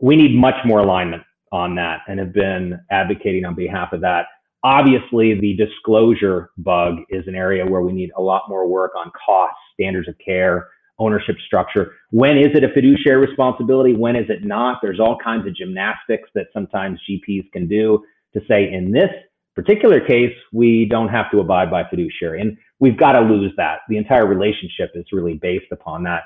[0.00, 4.26] we need much more alignment on that and have been advocating on behalf of that.
[4.64, 9.10] Obviously, the disclosure bug is an area where we need a lot more work on
[9.24, 11.92] costs, standards of care, ownership structure.
[12.10, 13.94] When is it a fiduciary responsibility?
[13.94, 14.78] When is it not?
[14.82, 18.02] There's all kinds of gymnastics that sometimes GPs can do
[18.34, 19.10] to say, in this
[19.54, 22.40] particular case, we don't have to abide by fiduciary.
[22.40, 23.80] And we've got to lose that.
[23.88, 26.22] The entire relationship is really based upon that.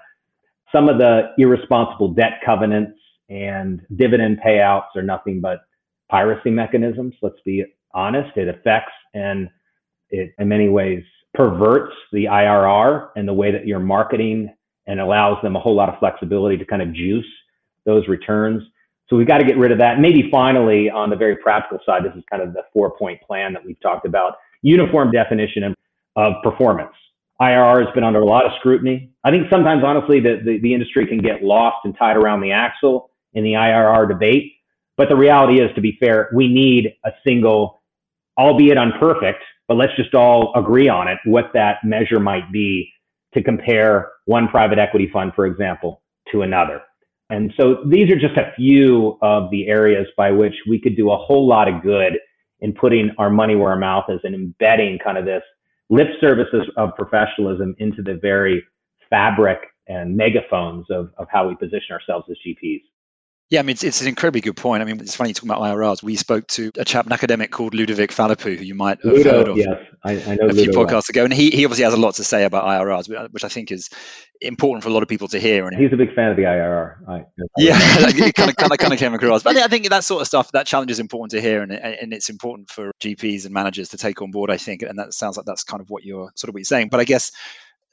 [0.70, 5.60] Some of the irresponsible debt covenants and dividend payouts are nothing but
[6.10, 7.14] piracy mechanisms.
[7.22, 8.36] Let's be honest.
[8.36, 9.48] It affects and
[10.10, 11.02] it, in many ways,
[11.34, 14.54] perverts the IRR and the way that you're marketing
[14.86, 17.26] and allows them a whole lot of flexibility to kind of juice
[17.84, 18.62] those returns.
[19.08, 20.00] So we've got to get rid of that.
[20.00, 23.52] Maybe finally, on the very practical side, this is kind of the four point plan
[23.52, 25.74] that we've talked about uniform definition
[26.16, 26.92] of performance.
[27.40, 29.10] IRR has been under a lot of scrutiny.
[29.24, 32.52] I think sometimes, honestly, the, the, the industry can get lost and tied around the
[32.52, 34.52] axle in the IRR debate.
[34.96, 37.82] But the reality is, to be fair, we need a single,
[38.38, 42.92] albeit unperfect, but let's just all agree on it, what that measure might be
[43.34, 46.82] to compare one private equity fund, for example, to another.
[47.30, 51.10] And so these are just a few of the areas by which we could do
[51.10, 52.18] a whole lot of good
[52.60, 55.42] in putting our money where our mouth is and embedding kind of this
[55.88, 58.62] lip services of professionalism into the very
[59.08, 62.82] fabric and megaphones of, of how we position ourselves as GPs.
[63.52, 64.80] Yeah, I mean, it's, it's an incredibly good point.
[64.80, 66.02] I mean, it's funny talking about IRRs.
[66.02, 69.30] We spoke to a chap, an academic called Ludovic Phalippou, who you might have Ludo,
[69.30, 71.24] heard of yes, I, I know a few Ludo podcasts ago.
[71.24, 73.90] And he, he obviously has a lot to say about IRRs, which I think is
[74.40, 75.66] important for a lot of people to hear.
[75.66, 76.96] And He's a big fan of the IRR.
[77.06, 77.24] I,
[77.58, 79.42] yeah, it kind of, kind of kind of came across.
[79.42, 82.14] But I think that sort of stuff, that challenge is important to hear, and and
[82.14, 84.50] it's important for GPs and managers to take on board.
[84.50, 86.64] I think, and that sounds like that's kind of what you're sort of what you're
[86.64, 86.88] saying.
[86.88, 87.30] But I guess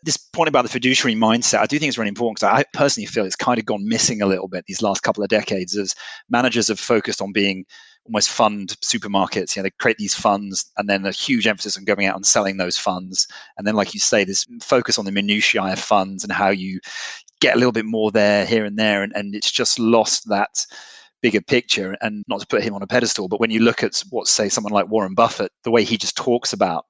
[0.03, 3.05] this point about the fiduciary mindset, I do think it's really important because I personally
[3.05, 5.93] feel it's kind of gone missing a little bit these last couple of decades as
[6.29, 7.65] managers have focused on being
[8.05, 9.55] almost fund supermarkets.
[9.55, 12.25] You know, they create these funds and then a huge emphasis on going out and
[12.25, 13.27] selling those funds.
[13.57, 16.79] And then, like you say, this focus on the minutiae of funds and how you
[17.41, 19.03] get a little bit more there, here and there.
[19.03, 20.65] And, and it's just lost that
[21.21, 24.01] bigger picture and not to put him on a pedestal but when you look at
[24.09, 26.85] what say someone like warren buffett the way he just talks about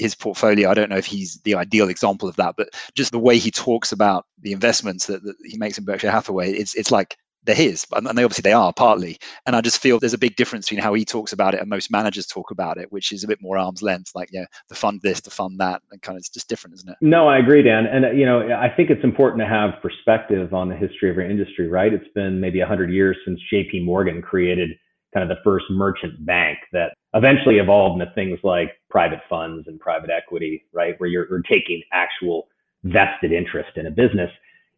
[0.00, 0.70] his portfolio.
[0.70, 3.50] I don't know if he's the ideal example of that, but just the way he
[3.50, 7.54] talks about the investments that, that he makes in Berkshire Hathaway, it's it's like they're
[7.54, 9.18] his, and they obviously they are partly.
[9.46, 11.70] And I just feel there's a big difference between how he talks about it and
[11.70, 14.74] most managers talk about it, which is a bit more arm's length, like yeah, the
[14.74, 16.96] fund this, the fund that, and kind of it's just different, isn't it?
[17.00, 17.86] No, I agree, Dan.
[17.86, 21.22] And you know, I think it's important to have perspective on the history of our
[21.22, 21.92] industry, right?
[21.92, 23.84] It's been maybe hundred years since J.P.
[23.84, 24.70] Morgan created
[25.14, 29.80] kind of the first merchant bank that eventually evolved into things like private funds and
[29.80, 30.94] private equity, right?
[30.98, 32.48] Where you're, you're taking actual
[32.84, 34.30] vested interest in a business.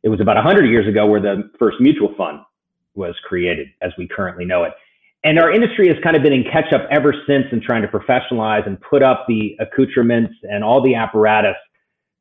[0.02, 2.40] It was about 100 years ago where the first mutual fund
[2.94, 4.72] was created as we currently know it.
[5.24, 7.88] And our industry has kind of been in catch up ever since in trying to
[7.88, 11.54] professionalize and put up the accoutrements and all the apparatus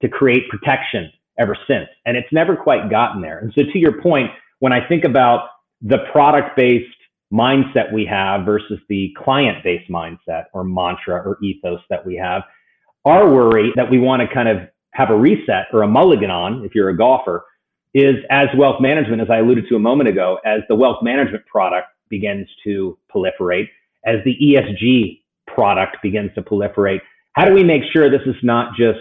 [0.01, 1.87] to create protection ever since.
[2.05, 3.39] And it's never quite gotten there.
[3.39, 5.49] And so to your point, when I think about
[5.81, 6.95] the product based
[7.31, 12.43] mindset we have versus the client based mindset or mantra or ethos that we have.
[13.05, 16.65] Our worry that we want to kind of have a reset or a mulligan on,
[16.65, 17.45] if you're a golfer,
[17.93, 21.45] is as wealth management, as I alluded to a moment ago, as the wealth management
[21.45, 23.67] product begins to proliferate,
[24.05, 26.99] as the ESG product begins to proliferate,
[27.33, 28.99] how do we make sure this is not just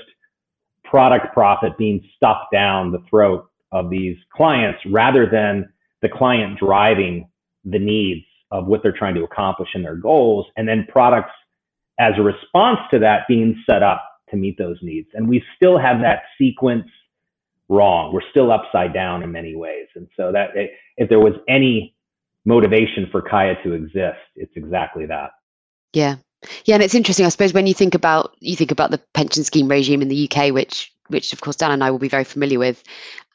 [0.85, 7.29] product profit being stuffed down the throat of these clients rather than the client driving
[7.65, 11.33] the needs of what they're trying to accomplish and their goals, and then products
[11.99, 15.09] as a response to that being set up to meet those needs.
[15.15, 16.87] And we still have that sequence
[17.69, 18.13] wrong.
[18.13, 19.87] We're still upside down in many ways.
[19.95, 21.95] And so that eh, if there was any
[22.45, 25.31] motivation for CAIA to exist, it's exactly that.
[25.93, 26.17] Yeah.
[26.65, 27.27] Yeah, and it's interesting.
[27.27, 30.31] I suppose when you think about you think about the pension scheme regime in the
[30.31, 32.83] UK, which which of course Dan and I will be very familiar with,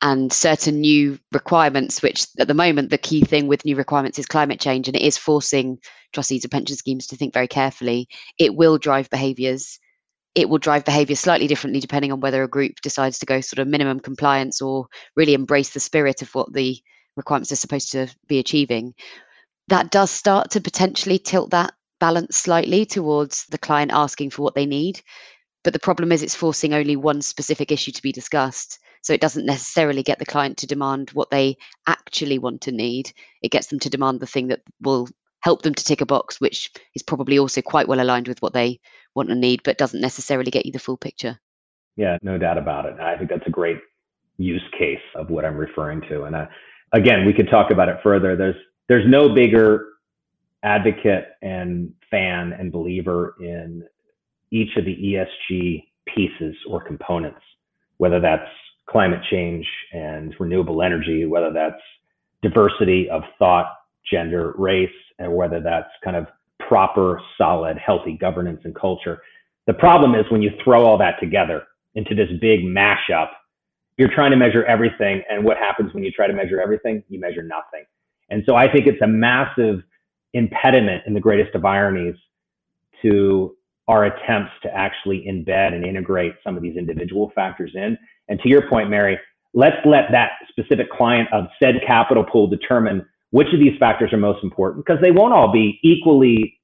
[0.02, 4.26] and certain new requirements, which at the moment the key thing with new requirements is
[4.26, 5.78] climate change, and it is forcing
[6.14, 8.08] trustees of pension schemes to think very carefully.
[8.38, 9.80] It will drive behaviours.
[10.34, 13.60] It will drive behaviour slightly differently depending on whether a group decides to go sort
[13.60, 16.78] of minimum compliance or really embrace the spirit of what the
[17.16, 18.94] requirements are supposed to be achieving.
[19.70, 24.56] That does start to potentially tilt that balance slightly towards the client asking for what
[24.56, 25.02] they need
[25.66, 28.80] but the problem is it's forcing only one specific issue to be discussed.
[29.02, 33.12] So it doesn't necessarily get the client to demand what they actually want and need.
[33.42, 36.40] It gets them to demand the thing that will help them to tick a box,
[36.40, 38.80] which is probably also quite well aligned with what they
[39.16, 41.40] want and need, but doesn't necessarily get you the full picture.
[41.96, 43.00] Yeah, no doubt about it.
[43.00, 43.80] I think that's a great
[44.38, 46.26] use case of what I'm referring to.
[46.26, 46.46] And uh,
[46.94, 48.36] again, we could talk about it further.
[48.36, 48.56] There's
[48.88, 49.94] there's no bigger
[50.62, 53.84] advocate and fan and believer in
[54.56, 57.42] each of the ESG pieces or components,
[57.98, 58.50] whether that's
[58.90, 61.82] climate change and renewable energy, whether that's
[62.42, 63.66] diversity of thought,
[64.10, 64.90] gender, race,
[65.20, 66.28] and whether that's kind of
[66.60, 69.22] proper, solid, healthy governance and culture.
[69.68, 71.64] The problem is when you throw all that together
[71.96, 73.30] into this big mashup,
[73.98, 75.22] you're trying to measure everything.
[75.30, 77.04] And what happens when you try to measure everything?
[77.10, 77.86] You measure nothing.
[78.30, 79.82] And so I think it's a massive
[80.34, 82.16] impediment in the greatest of ironies
[83.02, 83.56] to
[83.88, 87.98] our attempts to actually embed and integrate some of these individual factors in.
[88.28, 89.20] And to your point, Mary,
[89.54, 94.18] let's let that specific client of said capital pool determine which of these factors are
[94.18, 96.58] most important because they won't all be equally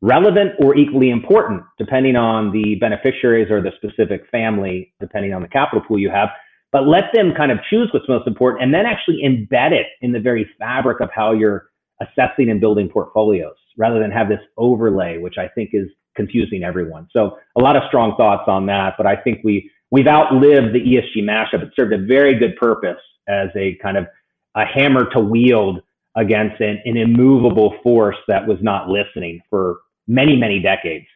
[0.00, 5.48] relevant or equally important depending on the beneficiaries or the specific family, depending on the
[5.48, 6.28] capital pool you have.
[6.72, 10.12] But let them kind of choose what's most important and then actually embed it in
[10.12, 11.66] the very fabric of how you're
[12.00, 17.08] assessing and building portfolios rather than have this overlay, which I think is confusing everyone.
[17.12, 20.80] So a lot of strong thoughts on that, but I think we we've outlived the
[20.80, 21.62] ESG mashup.
[21.62, 24.06] It served a very good purpose as a kind of
[24.54, 25.80] a hammer to wield
[26.16, 31.06] against an, an immovable force that was not listening for many many decades.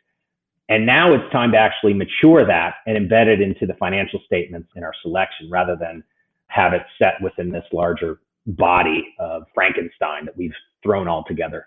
[0.71, 4.69] And now it's time to actually mature that and embed it into the financial statements
[4.77, 6.05] in our selection rather than
[6.49, 11.67] have it set within this larger body of Frankenstein that we've thrown all together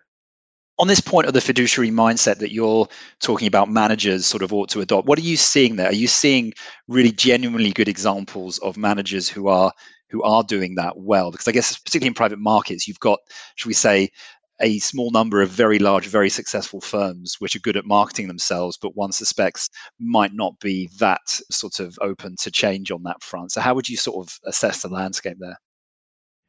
[0.82, 2.88] on this point of the fiduciary mindset that you're
[3.20, 6.08] talking about managers sort of ought to adopt what are you seeing there are you
[6.08, 6.52] seeing
[6.88, 9.72] really genuinely good examples of managers who are
[10.10, 13.20] who are doing that well because i guess particularly in private markets you've got
[13.56, 14.10] should we say
[14.64, 18.78] a small number of very large, very successful firms which are good at marketing themselves,
[18.78, 23.52] but one suspects might not be that sort of open to change on that front.
[23.52, 25.58] So, how would you sort of assess the landscape there?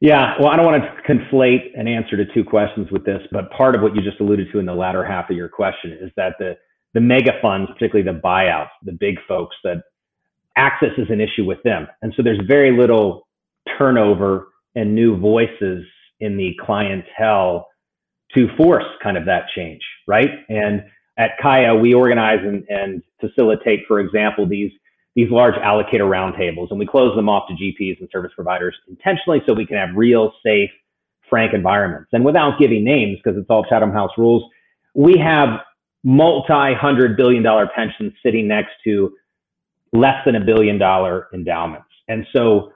[0.03, 3.49] Yeah, well, I don't want to conflate an answer to two questions with this, but
[3.51, 6.11] part of what you just alluded to in the latter half of your question is
[6.17, 6.57] that the
[6.93, 9.77] the mega funds, particularly the buyouts, the big folks, that
[10.57, 13.25] access is an issue with them, and so there's very little
[13.77, 15.85] turnover and new voices
[16.19, 17.65] in the clientele
[18.35, 20.31] to force kind of that change, right?
[20.49, 20.83] And
[21.17, 24.71] at CAIA, we organize and, and facilitate, for example, these
[25.15, 29.41] these large allocator roundtables, and we close them off to GPs and service providers intentionally
[29.45, 30.69] so we can have real, safe,
[31.29, 32.09] frank environments.
[32.13, 34.49] And without giving names, because it's all Chatham House rules,
[34.95, 35.59] we have
[36.03, 39.13] multi-hundred billion dollar pensions sitting next to
[39.93, 41.87] less than a billion dollar endowments.
[42.07, 42.73] And so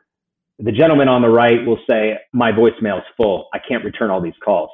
[0.59, 3.49] the gentleman on the right will say, my voicemail is full.
[3.53, 4.69] I can't return all these calls.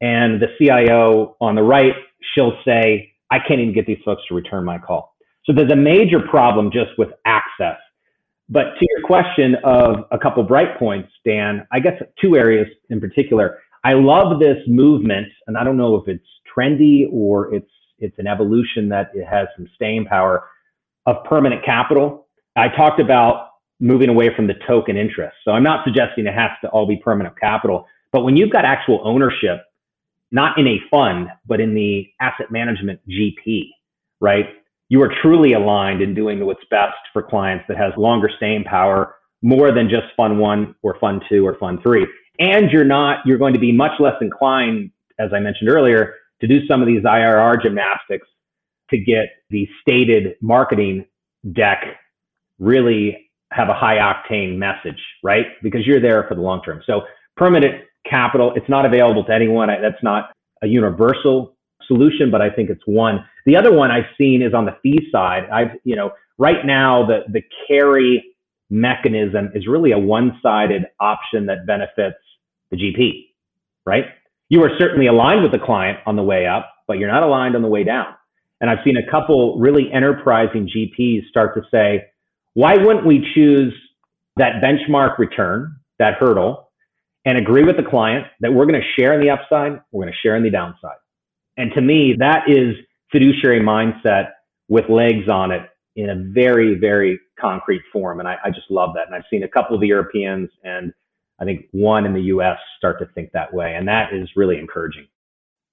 [0.00, 1.94] And the CIO on the right,
[2.34, 5.09] she'll say, I can't even get these folks to return my call.
[5.44, 7.76] So there's a major problem just with access.
[8.48, 13.00] But to your question of a couple bright points, Dan, I guess two areas in
[13.00, 13.58] particular.
[13.84, 18.26] I love this movement, and I don't know if it's trendy or it's it's an
[18.26, 20.48] evolution that it has some staying power
[21.06, 22.26] of permanent capital.
[22.56, 23.48] I talked about
[23.78, 25.36] moving away from the token interest.
[25.44, 28.64] So I'm not suggesting it has to all be permanent capital, but when you've got
[28.64, 29.64] actual ownership,
[30.32, 33.68] not in a fund, but in the asset management GP,
[34.20, 34.46] right?
[34.90, 39.14] You are truly aligned in doing what's best for clients that has longer staying power,
[39.40, 42.06] more than just fund one or fund two or fund three.
[42.40, 46.48] And you're not, you're going to be much less inclined, as I mentioned earlier, to
[46.48, 48.26] do some of these IRR gymnastics
[48.90, 51.06] to get the stated marketing
[51.52, 51.84] deck
[52.58, 55.46] really have a high octane message, right?
[55.62, 56.82] Because you're there for the long term.
[56.84, 57.02] So
[57.36, 59.68] permanent capital, it's not available to anyone.
[59.68, 61.54] That's not a universal
[61.86, 63.24] solution, but I think it's one.
[63.50, 65.48] The other one I've seen is on the fee side.
[65.52, 68.24] I've, you know, right now the the carry
[68.70, 72.18] mechanism is really a one-sided option that benefits
[72.70, 73.26] the GP,
[73.84, 74.04] right?
[74.50, 77.56] You are certainly aligned with the client on the way up, but you're not aligned
[77.56, 78.14] on the way down.
[78.60, 82.04] And I've seen a couple really enterprising GPs start to say,
[82.54, 83.74] why wouldn't we choose
[84.36, 86.70] that benchmark return, that hurdle,
[87.24, 90.12] and agree with the client that we're going to share in the upside, we're going
[90.12, 90.98] to share in the downside?
[91.56, 92.76] And to me, that is
[93.12, 94.30] fiduciary mindset
[94.68, 98.20] with legs on it in a very, very concrete form.
[98.20, 99.06] And I, I just love that.
[99.06, 100.92] And I've seen a couple of the Europeans and
[101.40, 103.74] I think one in the US start to think that way.
[103.74, 105.06] And that is really encouraging.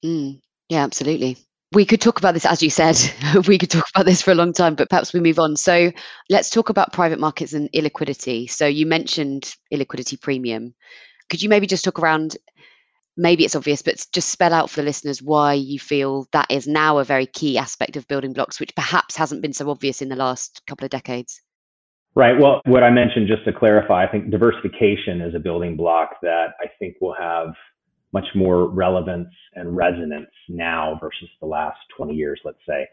[0.03, 1.37] Mm, yeah, absolutely
[1.73, 2.97] we could talk about this, as you said,
[3.47, 5.55] we could talk about this for a long time, but perhaps we move on.
[5.55, 5.91] So
[6.29, 8.49] let's talk about private markets and illiquidity.
[8.49, 10.73] So you mentioned illiquidity premium.
[11.29, 12.37] Could you maybe just talk around?
[13.17, 16.67] Maybe it's obvious, but just spell out for the listeners why you feel that is
[16.67, 20.09] now a very key aspect of building blocks, which perhaps hasn't been so obvious in
[20.09, 21.41] the last couple of decades.
[22.15, 22.39] Right.
[22.39, 26.49] Well, what I mentioned, just to clarify, I think diversification is a building block that
[26.59, 27.49] I think will have
[28.13, 32.87] much more relevance and resonance now versus the last 20 years, let's say.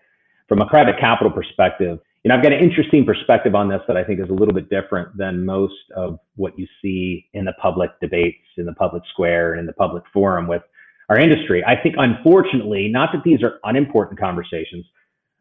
[0.49, 3.99] From a private capital perspective, you know, I've got an interesting perspective on this that
[3.99, 7.53] I think is a little bit different than most of what you see in the
[7.61, 10.63] public debates, in the public square, and in the public forum with
[11.11, 11.63] our industry.
[11.67, 14.87] I think, unfortunately, not that these are unimportant conversations,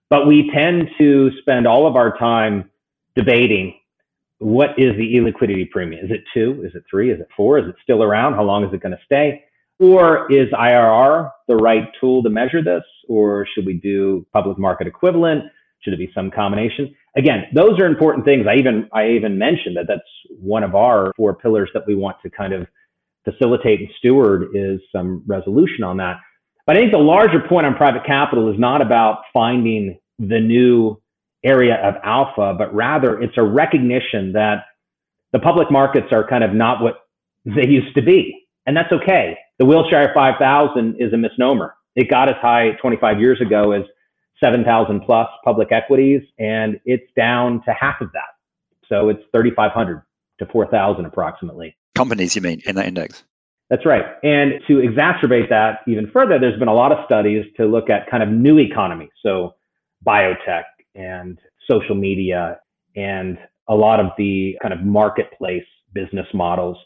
[0.10, 2.70] but we tend to spend all of our time
[3.16, 3.74] debating
[4.40, 6.04] what is the illiquidity premium?
[6.04, 6.64] Is it two?
[6.66, 7.12] Is it three?
[7.12, 7.60] Is it four?
[7.60, 8.34] Is it still around?
[8.34, 9.46] How long is it going to stay?
[9.80, 12.84] Or is IRR the right tool to measure this?
[13.08, 15.46] Or should we do public market equivalent?
[15.84, 16.94] Should it be some combination?
[17.16, 18.46] Again, those are important things.
[18.48, 20.02] I even I even mentioned that that's
[20.40, 22.68] one of our four pillars that we want to kind of
[23.26, 26.18] facilitate and steward is some resolution on that.
[26.66, 31.02] But I think the larger point on private capital is not about finding the new
[31.44, 34.66] area of alpha, but rather it's a recognition that
[35.34, 37.02] the public markets are kind of not what
[37.46, 38.48] they used to be.
[38.66, 41.76] And that's okay the Wilshire 5000 is a misnomer.
[41.96, 43.84] It got as high 25 years ago as
[44.44, 48.34] 7,000 plus public equities, and it's down to half of that.
[48.90, 50.02] So it's 3,500
[50.40, 51.76] to 4,000 approximately.
[51.96, 53.24] Companies, you mean, in that index?
[53.70, 54.04] That's right.
[54.24, 58.10] And to exacerbate that even further, there's been a lot of studies to look at
[58.10, 59.10] kind of new economy.
[59.24, 59.56] So
[60.06, 60.64] biotech
[60.96, 61.40] and
[61.70, 62.60] social media
[62.96, 63.38] and
[63.70, 65.64] a lot of the kind of marketplace
[65.94, 66.78] business models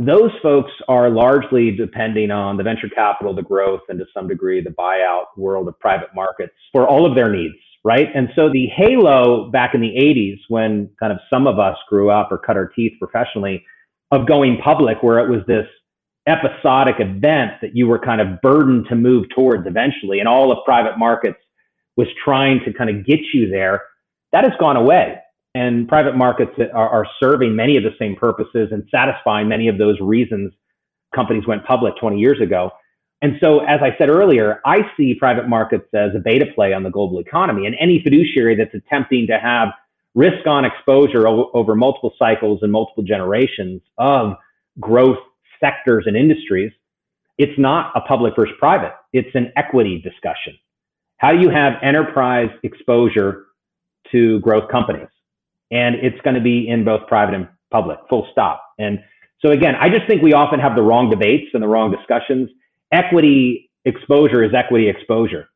[0.00, 4.62] those folks are largely depending on the venture capital, the growth, and to some degree
[4.62, 8.08] the buyout world of private markets for all of their needs, right?
[8.14, 12.10] And so the halo back in the 80s, when kind of some of us grew
[12.10, 13.64] up or cut our teeth professionally,
[14.10, 15.66] of going public, where it was this
[16.26, 20.18] episodic event that you were kind of burdened to move towards eventually.
[20.18, 21.38] And all of private markets
[21.96, 23.82] was trying to kind of get you there.
[24.32, 25.18] That has gone away.
[25.54, 29.78] And private markets are, are serving many of the same purposes and satisfying many of
[29.78, 30.52] those reasons
[31.14, 32.70] companies went public 20 years ago.
[33.22, 36.84] And so, as I said earlier, I see private markets as a beta play on
[36.84, 37.66] the global economy.
[37.66, 39.68] And any fiduciary that's attempting to have
[40.14, 44.36] risk on exposure o- over multiple cycles and multiple generations of
[44.78, 45.18] growth
[45.60, 46.72] sectors and industries,
[47.36, 50.56] it's not a public versus private, it's an equity discussion.
[51.18, 53.46] How do you have enterprise exposure
[54.12, 55.08] to growth companies?
[55.70, 58.62] And it's going to be in both private and public, full stop.
[58.78, 58.98] And
[59.40, 62.50] so, again, I just think we often have the wrong debates and the wrong discussions
[62.92, 65.48] equity exposure is equity exposure.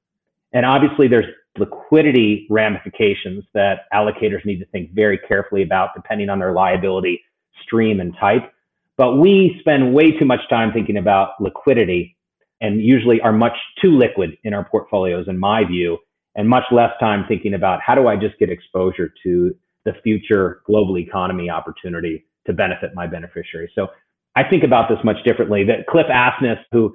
[0.52, 1.26] And obviously, there's
[1.58, 7.20] liquidity ramifications that allocators need to think very carefully about depending on their liability
[7.62, 8.52] stream and type.
[8.96, 12.16] But we spend way too much time thinking about liquidity
[12.60, 15.98] and usually are much too liquid in our portfolios, in my view,
[16.36, 19.54] and much less time thinking about how do I just get exposure to
[19.84, 23.70] the future global economy opportunity to benefit my beneficiaries.
[23.74, 23.88] So
[24.36, 25.64] I think about this much differently.
[25.64, 26.94] That Cliff Asness, who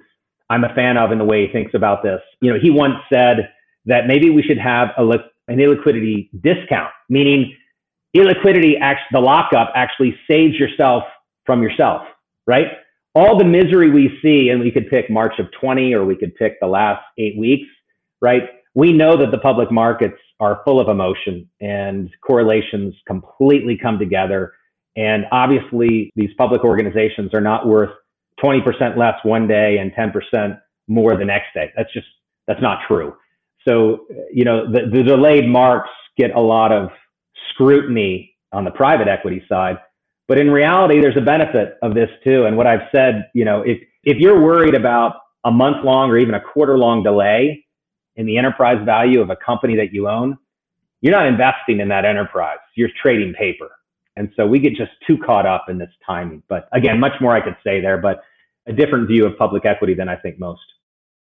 [0.49, 2.19] I'm a fan of in the way he thinks about this.
[2.41, 3.49] You know, he once said
[3.85, 5.03] that maybe we should have a
[5.47, 7.55] an illiquidity discount, meaning
[8.15, 11.03] illiquidity, actually, the lockup actually saves yourself
[11.45, 12.03] from yourself,
[12.45, 12.67] right?
[13.15, 16.35] All the misery we see, and we could pick March of 20 or we could
[16.35, 17.67] pick the last eight weeks,
[18.21, 18.43] right?
[18.79, 24.53] We know that the public markets are full of emotion and correlations completely come together.
[24.95, 27.89] And obviously, these public organizations are not worth
[28.41, 30.57] 20% less one day and 10%
[30.87, 31.73] more the next day.
[31.75, 32.07] That's just,
[32.47, 33.17] that's not true.
[33.67, 36.87] So, you know, the, the delayed marks get a lot of
[37.49, 39.77] scrutiny on the private equity side.
[40.29, 42.45] But in reality, there's a benefit of this too.
[42.45, 46.17] And what I've said, you know, if, if you're worried about a month long or
[46.17, 47.65] even a quarter long delay
[48.19, 50.37] in the enterprise value of a company that you own,
[50.99, 52.57] you're not investing in that enterprise.
[52.75, 53.69] You're trading paper.
[54.17, 56.43] And so we get just too caught up in this timing.
[56.49, 58.21] But again, much more I could say there, but
[58.67, 60.59] a different view of public equity than I think most.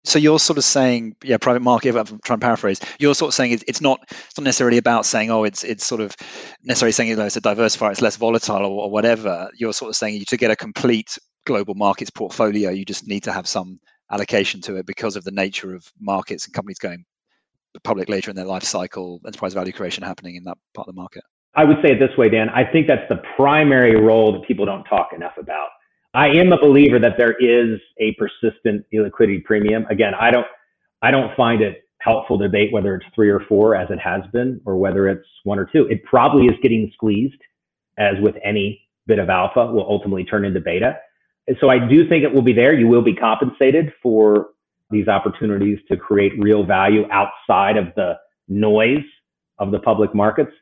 [0.02, 1.94] So you're sort of saying, yeah, private market.
[1.94, 2.80] I'm trying to paraphrase.
[2.98, 6.00] You're sort of saying it's not it's not necessarily about saying, oh, it's it's sort
[6.00, 6.16] of
[6.64, 9.48] necessarily saying you know, it's a diversifier, it's less volatile or, or whatever.
[9.56, 13.22] You're sort of saying you to get a complete global markets portfolio, you just need
[13.24, 13.78] to have some
[14.10, 17.04] allocation to it because of the nature of markets and companies going
[17.84, 21.00] public later in their life cycle, enterprise value creation happening in that part of the
[21.00, 21.22] market.
[21.54, 22.48] I would say it this way, Dan.
[22.48, 25.68] I think that's the primary role that people don't talk enough about.
[26.14, 29.86] I am a believer that there is a persistent illiquidity premium.
[29.90, 30.46] Again, I don't
[31.02, 34.22] I don't find it helpful to debate whether it's three or four as it has
[34.32, 35.86] been or whether it's one or two.
[35.86, 37.40] It probably is getting squeezed,
[37.98, 40.96] as with any bit of alpha will ultimately turn into beta.
[41.50, 42.72] And so I do think it will be there.
[42.72, 44.50] You will be compensated for
[44.88, 49.02] these opportunities to create real value outside of the noise
[49.58, 50.52] of the public markets.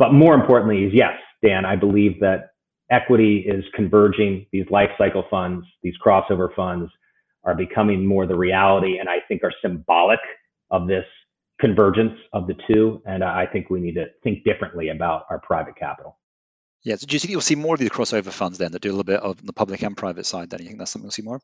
[0.00, 2.50] But more importantly is yes, Dan, I believe that
[2.90, 4.46] equity is converging.
[4.50, 6.90] These life cycle funds, these crossover funds
[7.44, 10.18] are becoming more the reality and I think are symbolic
[10.72, 11.04] of this
[11.60, 13.00] convergence of the two.
[13.06, 16.18] And I think we need to think differently about our private capital.
[16.86, 16.94] Yeah.
[16.94, 18.92] So do you think you'll see more of these crossover funds then that do a
[18.92, 20.50] little bit of the public and private side?
[20.50, 21.40] Then you think that's something we'll see more?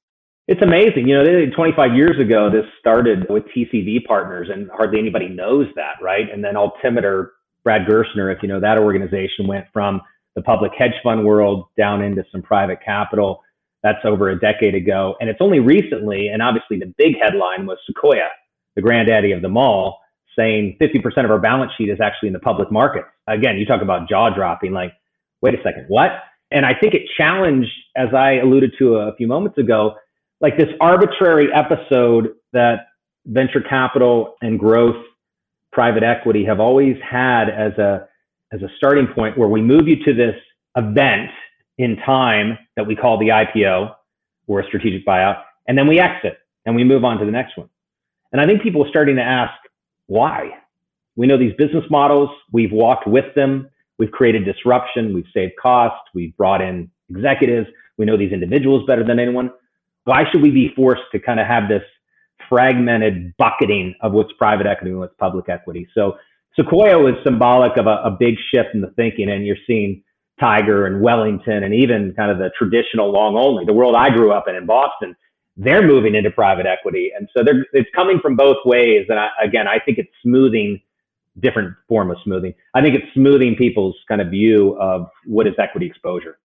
[0.47, 1.09] It's amazing.
[1.09, 5.95] You know, 25 years ago, this started with TCV partners, and hardly anybody knows that,
[6.01, 6.31] right?
[6.33, 7.33] And then Altimeter,
[7.65, 10.01] Brad Gerstner, if you know that organization, went from
[10.37, 13.43] the public hedge fund world down into some private capital.
[13.83, 15.17] That's over a decade ago.
[15.21, 18.29] And it's only recently, and obviously the big headline was Sequoia,
[18.77, 19.99] the granddaddy of them all,
[20.39, 23.09] saying 50% of our balance sheet is actually in the public markets.
[23.27, 24.93] Again, you talk about jaw dropping, like,
[25.43, 26.13] wait a second, what?
[26.51, 29.95] And I think it challenged, as I alluded to a few moments ago,
[30.41, 32.87] like this arbitrary episode that
[33.27, 34.97] venture capital and growth
[35.73, 38.07] private equity have always had as a
[38.53, 40.37] as a starting point where we move you to this
[40.77, 41.31] event
[41.79, 43.95] in time that we call the IPO
[44.47, 47.57] or a strategic buyout, and then we exit and we move on to the next
[47.57, 47.69] one.
[48.31, 49.55] And I think people are starting to ask
[50.07, 50.51] why.
[51.17, 56.01] We know these business models, we've walked with them, we've created disruption, we've saved costs,
[56.15, 57.69] we've brought in executives,
[57.99, 59.51] we know these individuals better than anyone.
[60.05, 61.83] Why should we be forced to kind of have this
[62.49, 65.87] fragmented bucketing of what's private equity and what's public equity?
[65.95, 66.17] So
[66.57, 70.03] Sequoia was symbolic of a, a big shift in the thinking, and you're seeing
[70.41, 74.33] Tiger and Wellington and even kind of the traditional long only, the world I grew
[74.33, 75.15] up in in Boston,
[75.57, 77.13] they're moving into private equity.
[77.17, 79.07] And so it's coming from both ways.
[79.09, 80.81] And I, again, I think it's smoothing
[81.41, 82.55] different form of smoothing.
[82.75, 86.39] I think it's smoothing people's kind of view of what is equity exposure.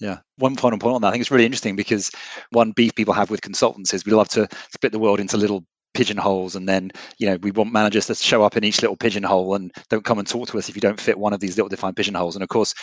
[0.00, 0.18] Yeah.
[0.38, 1.08] One final point on that.
[1.08, 2.10] I think it's really interesting because
[2.50, 5.64] one beef people have with consultants is we love to split the world into little
[5.94, 9.54] pigeonholes and then you know we want managers to show up in each little pigeonhole
[9.54, 11.68] and don't come and talk to us if you don't fit one of these little
[11.68, 12.74] defined pigeonholes and of course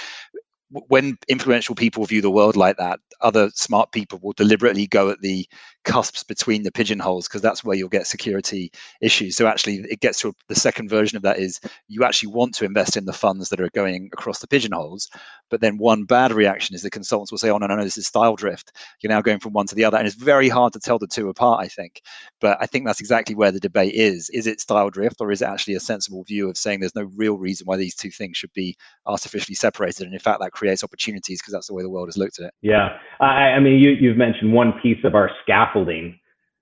[0.88, 5.22] when influential people view the world like that, other smart people will deliberately go at
[5.22, 5.48] the
[5.84, 9.36] cusps between the pigeonholes because that's where you'll get security issues.
[9.36, 12.66] So actually, it gets to the second version of that is you actually want to
[12.66, 15.10] invest in the funds that are going across the pigeonholes,
[15.50, 17.98] but then one bad reaction is the consultants will say, "Oh no, no, no, this
[17.98, 18.72] is style drift.
[19.02, 21.08] You're now going from one to the other," and it's very hard to tell the
[21.08, 21.64] two apart.
[21.64, 22.02] I think,
[22.40, 25.42] but I think that's exactly where the debate is: is it style drift, or is
[25.42, 28.38] it actually a sensible view of saying there's no real reason why these two things
[28.38, 31.90] should be artificially separated, and in fact that creates opportunities because that's the way the
[31.90, 32.54] world has looked at it.
[32.62, 36.20] Yeah, I, I mean, you, you've mentioned one piece of our scaffolding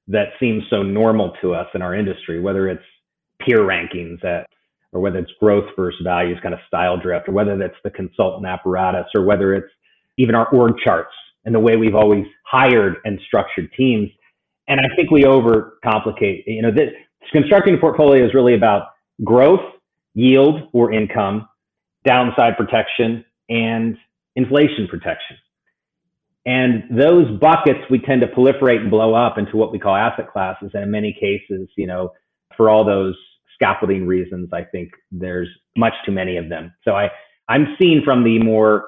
[0.08, 2.84] that seems so normal to us in our industry, whether it's
[3.42, 4.48] peer rankings at
[4.92, 8.48] or whether it's growth versus values kind of style drift, or whether that's the consultant
[8.48, 9.72] apparatus, or whether it's
[10.18, 11.14] even our org charts
[11.46, 14.10] and the way we've always hired and structured teams.
[14.68, 16.44] And I think we overcomplicate.
[16.48, 16.90] You know, this,
[17.32, 18.88] constructing a portfolio is really about
[19.24, 19.62] growth,
[20.16, 21.48] yield, or income,
[22.04, 23.98] downside protection, and
[24.36, 25.38] inflation protection.
[26.46, 30.32] And those buckets we tend to proliferate and blow up into what we call asset
[30.32, 30.72] classes.
[30.74, 32.14] And in many cases, you know,
[32.56, 33.16] for all those
[33.54, 36.74] scaffolding reasons, I think there's much too many of them.
[36.86, 37.10] So I,
[37.50, 38.88] I'm seeing from the more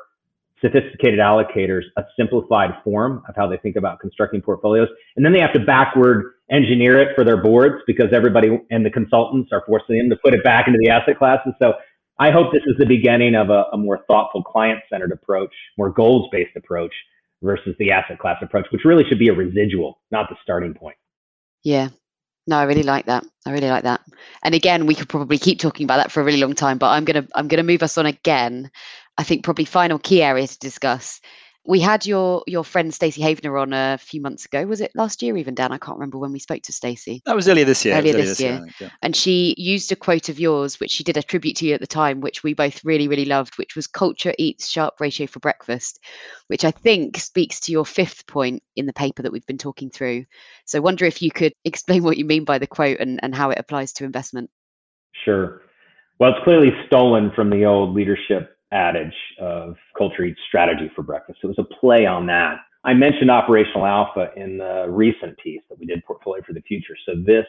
[0.62, 4.88] sophisticated allocators a simplified form of how they think about constructing portfolios.
[5.16, 8.89] And then they have to backward engineer it for their boards because everybody and the
[8.91, 11.53] consultants are forcing them to put it back into the asset classes.
[11.62, 11.74] So
[12.20, 15.89] I hope this is the beginning of a, a more thoughtful client centered approach, more
[15.89, 16.93] goals based approach
[17.41, 20.97] versus the asset class approach, which really should be a residual, not the starting point.
[21.64, 21.89] Yeah,
[22.47, 23.26] no, I really like that.
[23.45, 24.01] I really like that.
[24.43, 26.89] And again, we could probably keep talking about that for a really long time, but
[26.89, 28.72] I'm gonna I'm gonna move us on again.
[29.18, 31.22] I think probably final key area to discuss
[31.64, 34.66] we had your your friend Stacey Havener on a few months ago.
[34.66, 35.72] Was it last year even, Dan?
[35.72, 37.22] I can't remember when we spoke to Stacey.
[37.26, 37.95] That was earlier this year.
[37.95, 38.51] Earlier, earlier this, year.
[38.51, 38.89] year think, yeah.
[39.03, 41.80] And she used a quote of yours, which she did a tribute to you at
[41.80, 45.39] the time, which we both really, really loved, which was culture eats Sharpe ratio for
[45.39, 45.99] breakfast,
[46.47, 49.91] which I think speaks to your fifth point in the paper that we've been talking
[49.91, 50.26] through.
[50.66, 53.36] So I wonder if you could explain what you mean by the quote and, and
[53.36, 54.49] how it applies to investment.
[55.26, 55.62] Sure.
[56.20, 61.40] Well, it's clearly stolen from the old leadership adage of culture eats strategy for breakfast.
[61.44, 62.58] It was a play on that.
[62.84, 66.96] I mentioned operational alpha in the recent piece that we did portfolio for the future.
[67.06, 67.46] So this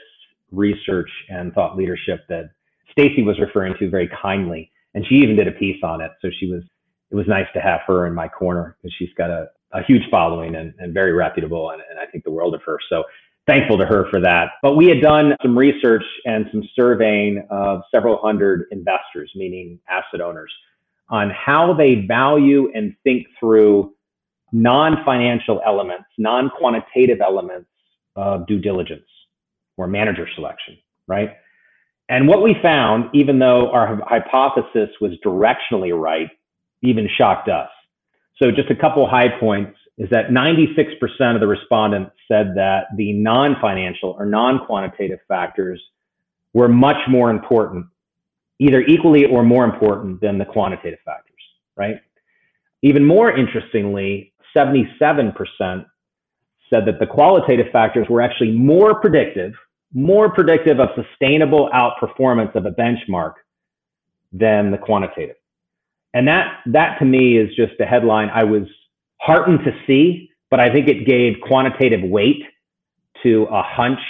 [0.51, 2.51] research and thought leadership that
[2.91, 6.11] Stacey was referring to very kindly, and she even did a piece on it.
[6.21, 6.63] So she was,
[7.11, 10.03] it was nice to have her in my corner because she's got a, a huge
[10.11, 12.79] following and, and very reputable, and, and I think the world of her.
[12.91, 13.05] So
[13.47, 14.51] thankful to her for that.
[14.63, 20.21] But we had done some research and some surveying of several hundred investors, meaning asset
[20.21, 20.53] owners
[21.13, 23.95] on how they value and think through
[24.51, 27.69] non-financial elements, non-quantitative elements
[28.17, 29.07] of due diligence
[29.77, 31.37] or manager selection, right?
[32.09, 36.31] And what we found, even though our hypothesis was directionally right,
[36.83, 37.69] even shocked us.
[38.43, 43.13] So just a couple high points is that 96% of the respondents said that the
[43.13, 45.81] non-financial or non-quantitative factors
[46.55, 47.87] were much more important
[48.63, 51.43] either equally or more important than the quantitative factors,
[51.77, 51.97] right?
[52.83, 55.35] Even more interestingly, 77%
[56.71, 59.53] said that the qualitative factors were actually more predictive,
[59.93, 63.35] more predictive of sustainable outperformance of a benchmark
[64.33, 65.37] than the quantitative.
[66.15, 68.69] And that, that to me is just a headline I was
[69.21, 72.43] heartened to see, but I think it gave quantitative weight
[73.25, 74.01] to a hunch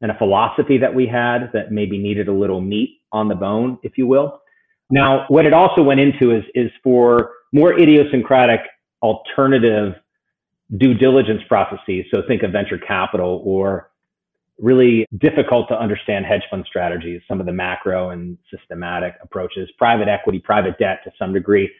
[0.00, 3.78] and a philosophy that we had that maybe needed a little meat on the bone,
[3.82, 4.40] if you will.
[4.90, 8.60] Now, what it also went into is, is for more idiosyncratic
[9.02, 9.94] alternative
[10.76, 12.04] due diligence processes.
[12.12, 13.90] So think of venture capital or
[14.58, 20.08] really difficult to understand hedge fund strategies, some of the macro and systematic approaches, private
[20.08, 21.70] equity, private debt to some degree.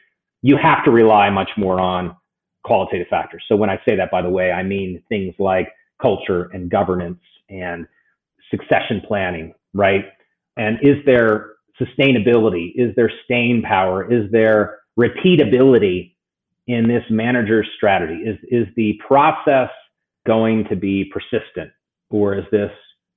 [0.42, 2.16] You have to rely much more on
[2.64, 3.44] qualitative factors.
[3.48, 7.20] So when I say that, by the way, I mean things like culture and governance
[7.48, 7.86] and
[8.50, 10.06] succession planning, right?
[10.56, 12.72] And is there sustainability?
[12.74, 14.10] Is there staying power?
[14.10, 16.14] Is there repeatability
[16.66, 18.22] in this manager's strategy?
[18.22, 19.70] Is, is the process
[20.26, 21.70] going to be persistent?
[22.10, 22.70] Or is this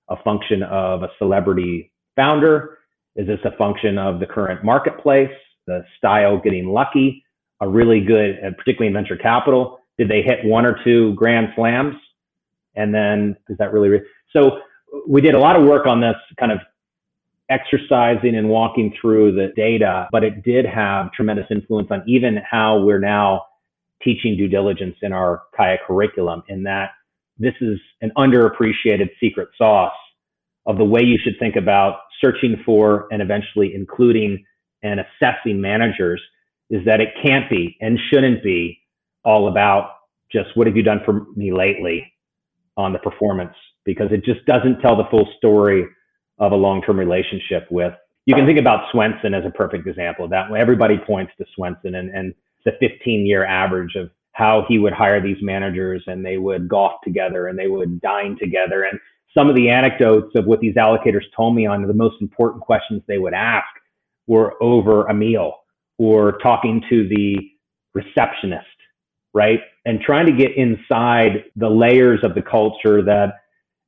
[0.10, 2.80] a function of a celebrity founder?
[3.16, 5.32] Is this a function of the current marketplace,
[5.68, 7.24] the style getting lucky,
[7.62, 9.80] a really good, particularly in venture capital?
[9.98, 11.96] Did they hit one or two grand slams?
[12.76, 14.02] And then is that really, re-
[14.34, 14.60] so
[15.08, 16.60] we did a lot of work on this kind of
[17.50, 22.80] exercising and walking through the data, but it did have tremendous influence on even how
[22.80, 23.44] we're now
[24.04, 26.92] teaching due diligence in our CAIA curriculum in that
[27.38, 29.94] this is an underappreciated secret sauce
[30.66, 34.44] of the way you should think about searching for and eventually including
[34.84, 36.22] and assessing managers
[36.70, 38.80] is that it can't be and shouldn't be
[39.24, 39.92] all about
[40.32, 42.12] just what have you done for me lately
[42.78, 43.54] on the performance?
[43.86, 45.86] Because it just doesn't tell the full story
[46.38, 47.94] of a long-term relationship with
[48.26, 50.52] you can think about Swensen as a perfect example that.
[50.52, 52.34] Everybody points to Swensen and, and
[52.66, 56.94] the 15 year average of how he would hire these managers and they would golf
[57.04, 58.84] together and they would dine together.
[58.84, 59.00] And
[59.38, 63.02] some of the anecdotes of what these allocators told me on the most important questions
[63.08, 63.68] they would ask
[64.28, 65.54] were over a meal
[65.98, 67.38] or talking to the
[67.94, 68.66] receptionist,
[69.34, 69.60] right?
[69.86, 73.36] And trying to get inside the layers of the culture that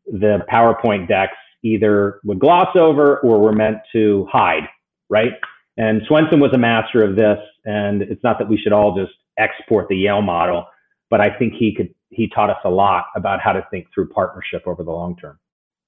[0.06, 4.68] the PowerPoint decks either would gloss over or were meant to hide,
[5.10, 5.34] right?
[5.78, 7.38] And Swensen was a master of this.
[7.66, 10.66] And it's not that we should all just export the Yale model,
[11.10, 14.08] but I think he could he taught us a lot about how to think through
[14.10, 15.38] partnership over the long term.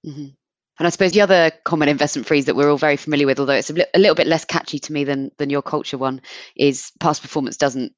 [0.05, 0.27] Mm-hmm.
[0.79, 3.53] And I suppose the other common investment phrase that we're all very familiar with, although
[3.53, 6.21] it's a, li- a little bit less catchy to me than than your culture one,
[6.55, 7.93] is past performance doesn't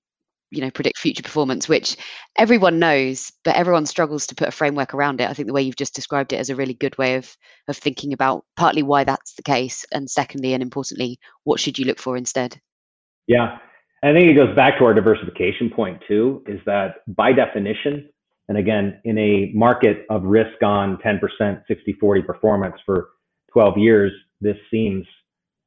[0.52, 1.98] you know predict future performance which
[2.38, 5.30] everyone knows but everyone struggles to put a framework around it.
[5.30, 7.36] I think the way you've just described it is a really good way of
[7.68, 11.86] of thinking about partly why that's the case and secondly and importantly what should you
[11.86, 12.60] look for instead?
[13.28, 13.58] Yeah.
[14.04, 18.10] I think it goes back to our diversification point too, is that by definition,
[18.50, 23.10] and again, in a market of risk on 10%, 60, 40 performance for
[23.54, 25.06] 12 years, this seems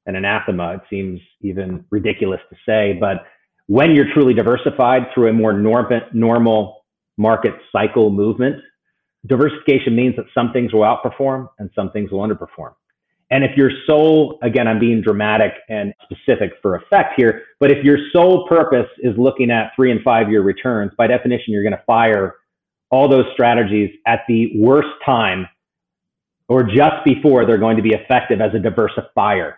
[0.07, 0.75] an anathema.
[0.75, 3.25] It seems even ridiculous to say, but
[3.67, 6.85] when you're truly diversified through a more norm- normal
[7.17, 8.57] market cycle movement,
[9.27, 12.75] diversification means that some things will outperform and some things will underperform.
[13.31, 17.83] And if your sole, again, I'm being dramatic and specific for effect here, but if
[17.83, 21.73] your sole purpose is looking at three and five year returns, by definition, you're going
[21.73, 22.37] to fire
[22.91, 25.49] all those strategies at the worst time
[26.49, 29.55] or just before they're going to be effective as a diversifier.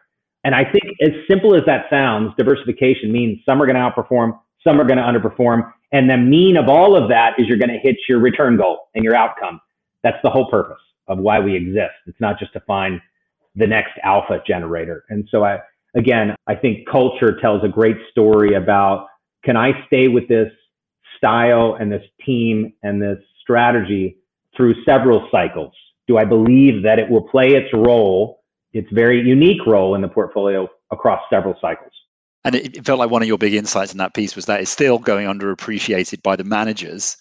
[0.47, 4.39] And I think as simple as that sounds, diversification means some are going to outperform,
[4.63, 5.73] some are going to underperform.
[5.91, 8.87] And the mean of all of that is you're going to hit your return goal
[8.95, 9.61] and your outcome.
[10.05, 10.79] That's the whole purpose
[11.09, 11.95] of why we exist.
[12.07, 13.01] It's not just to find
[13.57, 15.03] the next alpha generator.
[15.09, 15.59] And so I,
[15.97, 19.09] again, I think culture tells a great story about
[19.45, 20.53] can I stay with this
[21.17, 24.19] style and this team and this strategy
[24.57, 25.73] through several cycles?
[26.07, 30.09] Do I believe that it will play its role, its very unique role in the
[30.09, 31.93] portfolio across several cycles?
[32.45, 34.71] And it, felt like one of your big insights in that piece was that it's
[34.71, 37.17] still going underappreciated by the managers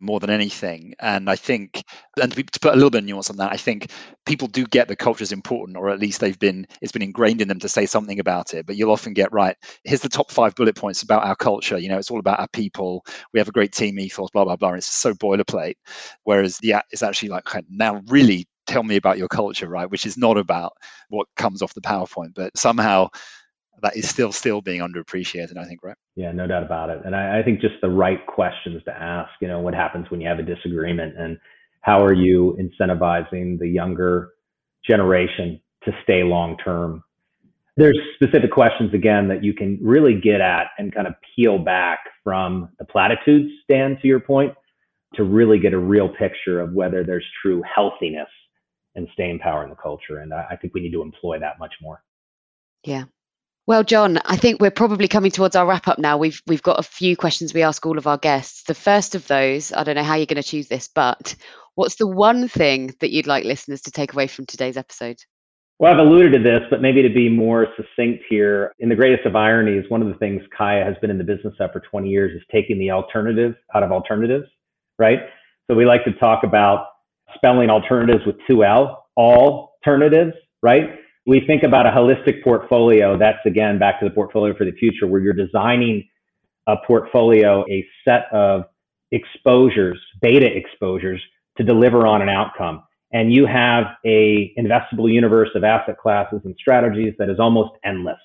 [0.00, 0.94] more than anything.
[1.00, 1.82] And I think,
[2.20, 3.90] and to, put a little bit of nuance on that, I think
[4.26, 7.40] people do get the culture is important, or at least they've been, it's been ingrained
[7.40, 8.66] in them to say something about it.
[8.66, 9.56] But you'll often get right.
[9.84, 11.78] Here's the top five bullet points about our culture.
[11.78, 13.04] You know, it's all about our people.
[13.32, 14.70] We have a great team ethos, blah blah blah.
[14.70, 15.74] And it's so boilerplate.
[16.24, 19.90] Whereas yeah, it's actually like now really tell me about your culture, right?
[19.90, 20.72] Which is not about
[21.08, 23.08] what comes off the PowerPoint, but somehow
[23.82, 27.14] that is still still being underappreciated i think right yeah no doubt about it and
[27.14, 30.28] I, I, think just the right questions to ask you know what happens when you
[30.28, 31.38] have a disagreement and
[31.82, 34.30] how are you incentivizing the younger
[34.86, 37.02] generation to stay long term
[37.76, 42.00] there's specific questions again that you can really get at and kind of peel back
[42.24, 44.52] from the platitudes stand to your point
[45.14, 48.28] to really get a real picture of whether there's true healthiness
[48.98, 51.58] and staying power in the culture and I, I think we need to employ that
[51.58, 52.02] much more
[52.84, 53.04] yeah
[53.68, 56.16] well, John, I think we're probably coming towards our wrap up now.
[56.16, 58.62] We've we've got a few questions we ask all of our guests.
[58.62, 61.36] The first of those, I don't know how you're going to choose this, but
[61.74, 65.18] what's the one thing that you'd like listeners to take away from today's episode?
[65.78, 69.26] Well, I've alluded to this, but maybe to be more succinct here, in the greatest
[69.26, 72.08] of ironies, one of the things CAIA has been in the business of for 20
[72.08, 74.46] years is taking the alternative out of alternatives,
[74.98, 75.20] right?
[75.70, 76.86] So we like to talk about
[77.34, 80.98] spelling alternatives with two L, all alternatives, right?
[81.28, 85.06] we think about a holistic portfolio, that's again back to the portfolio for the future,
[85.06, 86.08] where you're designing
[86.66, 88.64] a portfolio, a set of
[89.12, 91.22] exposures, beta exposures
[91.58, 92.82] to deliver on an outcome.
[93.12, 98.20] And you have a investable universe of asset classes and strategies that is almost endless.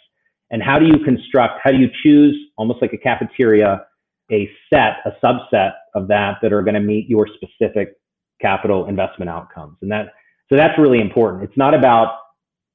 [0.50, 3.86] And how do you construct, how do you choose, almost like a cafeteria,
[4.32, 7.96] a set, a subset of that that are going to meet your specific
[8.44, 9.78] capital investment outcomes?
[9.82, 10.08] And that,
[10.50, 11.44] so that's really important.
[11.44, 12.18] It's not about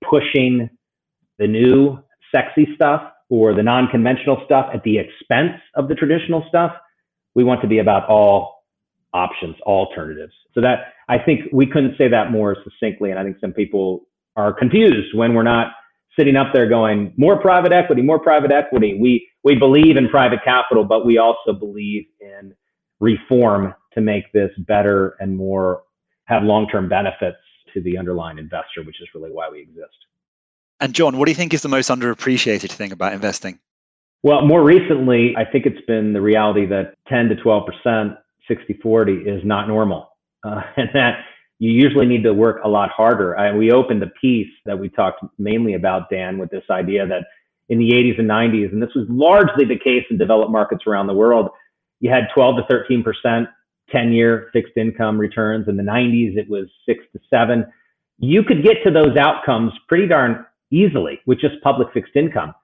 [0.09, 0.69] pushing
[1.39, 1.99] the new
[2.35, 6.73] sexy stuff or the non-conventional stuff at the expense of the traditional stuff.
[7.35, 8.65] We want to be about all
[9.13, 10.33] options, alternatives.
[10.55, 13.11] So that I think we couldn't say that more succinctly.
[13.11, 14.07] And I think some people
[14.37, 15.69] are confused when we're not
[16.19, 18.99] sitting up there going more private equity, more private equity.
[19.01, 22.55] We we believe in private capital, but we also believe in
[23.01, 25.83] reform to make this better and more
[26.25, 27.39] have long-term benefits
[27.73, 29.97] to the underlying investor, which is really why we exist.
[30.81, 33.59] And John, what do you think is the most underappreciated thing about investing?
[34.23, 38.17] Well, more recently, I think it's been the reality that 10 to 12%,
[38.47, 40.11] 60 40 is not normal.
[40.45, 41.21] Uh, and that
[41.59, 43.37] you usually need to work a lot harder.
[43.37, 47.25] I, we opened a piece that we talked mainly about, Dan, with this idea that
[47.69, 51.07] in the 80s and 90s, and this was largely the case in developed markets around
[51.09, 51.51] the world,
[52.01, 53.49] you had 12 to 13 percent
[53.91, 55.69] 10 year fixed income returns.
[55.69, 57.67] In the 90s, it was six to seven.
[58.19, 62.55] You could get to those outcomes pretty darn easily with just public fixed income.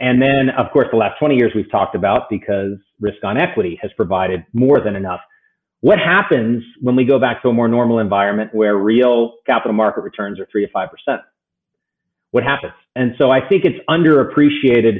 [0.00, 3.78] And then, of course, the last 20 years we've talked about because risk on equity
[3.82, 5.20] has provided more than enough.
[5.80, 10.02] What happens when we go back to a more normal environment where real capital market
[10.02, 10.88] returns are three to 5%?
[12.30, 12.74] What happens?
[12.94, 14.98] And so I think it's underappreciated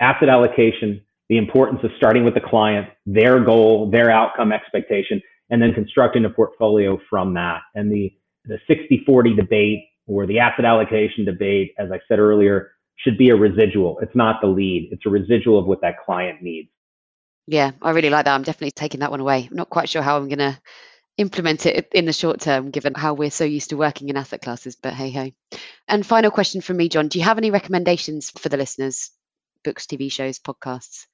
[0.00, 5.20] asset allocation, the importance of starting with the client, their goal, their outcome expectation,
[5.50, 7.60] and then constructing a portfolio from that.
[7.74, 8.12] And the,
[8.44, 13.30] the 60 40 debate or the asset allocation debate, as I said earlier, should be
[13.30, 13.98] a residual.
[14.00, 16.68] It's not the lead, it's a residual of what that client needs.
[17.46, 18.34] Yeah, I really like that.
[18.34, 19.48] I'm definitely taking that one away.
[19.50, 20.58] I'm not quite sure how I'm going to
[21.18, 24.42] implement it in the short term, given how we're so used to working in asset
[24.42, 25.30] classes, but hey ho.
[25.88, 27.08] And final question from me, John.
[27.08, 29.10] Do you have any recommendations for the listeners?
[29.64, 31.06] Books, TV shows, podcasts?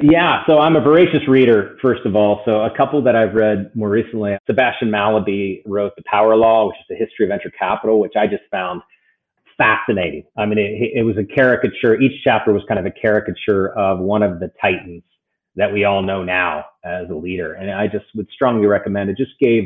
[0.00, 2.42] Yeah, so I'm a voracious reader, first of all.
[2.44, 6.76] So a couple that I've read more recently, Sebastian Mallaby wrote The Power Law, which
[6.76, 8.82] is the history of venture capital, which I just found
[9.56, 10.24] fascinating.
[10.36, 11.98] I mean, it, it was a caricature.
[12.00, 15.02] Each chapter was kind of a caricature of one of the titans
[15.56, 17.54] that we all know now as a leader.
[17.54, 19.16] And I just would strongly recommend it.
[19.16, 19.64] Just gave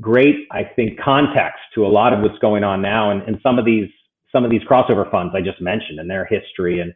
[0.00, 3.58] great, I think, context to a lot of what's going on now and, and some
[3.58, 3.88] of these
[4.32, 6.92] some of these crossover funds I just mentioned and their history and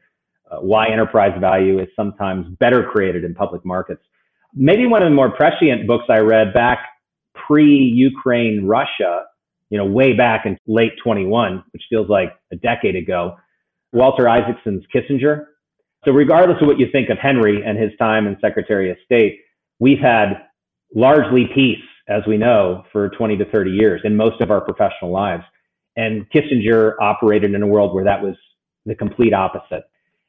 [0.51, 4.03] uh, why enterprise value is sometimes better created in public markets.
[4.55, 6.80] Maybe one of the more prescient books I read back
[7.34, 9.24] pre-Ukraine Russia,
[9.70, 13.36] you know, way back in late 21, which feels like a decade ago,
[13.92, 15.46] Walter Isaacson's Kissinger.
[16.05, 19.40] So regardless of what you think of Henry and his time as Secretary of State,
[19.78, 20.42] we've had
[20.94, 25.11] largely peace, as we know, for 20 to 30 years in most of our professional
[25.11, 25.44] lives.
[25.96, 28.34] And Kissinger operated in a world where that was
[28.86, 29.84] the complete opposite.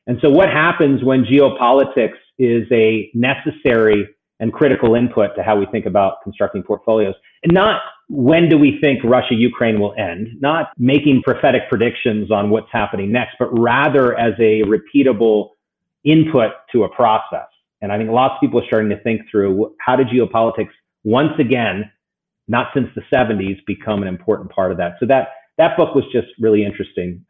[0.08, 4.08] And so what happens when geopolitics is a necessary
[4.39, 7.16] and critical input to how we think about constructing portfolios?
[7.43, 12.49] And not when do we think Russia Ukraine will end, not making prophetic predictions on
[12.49, 15.52] what's happening next, but rather as a repeatable
[16.04, 17.47] input to a process.
[17.82, 20.72] And I think lots of people are starting to think through how did geopolitics
[21.04, 21.91] once again,
[22.47, 24.95] not since the 70s, become an important part of that.
[24.99, 27.26] So that that book was just really interesting.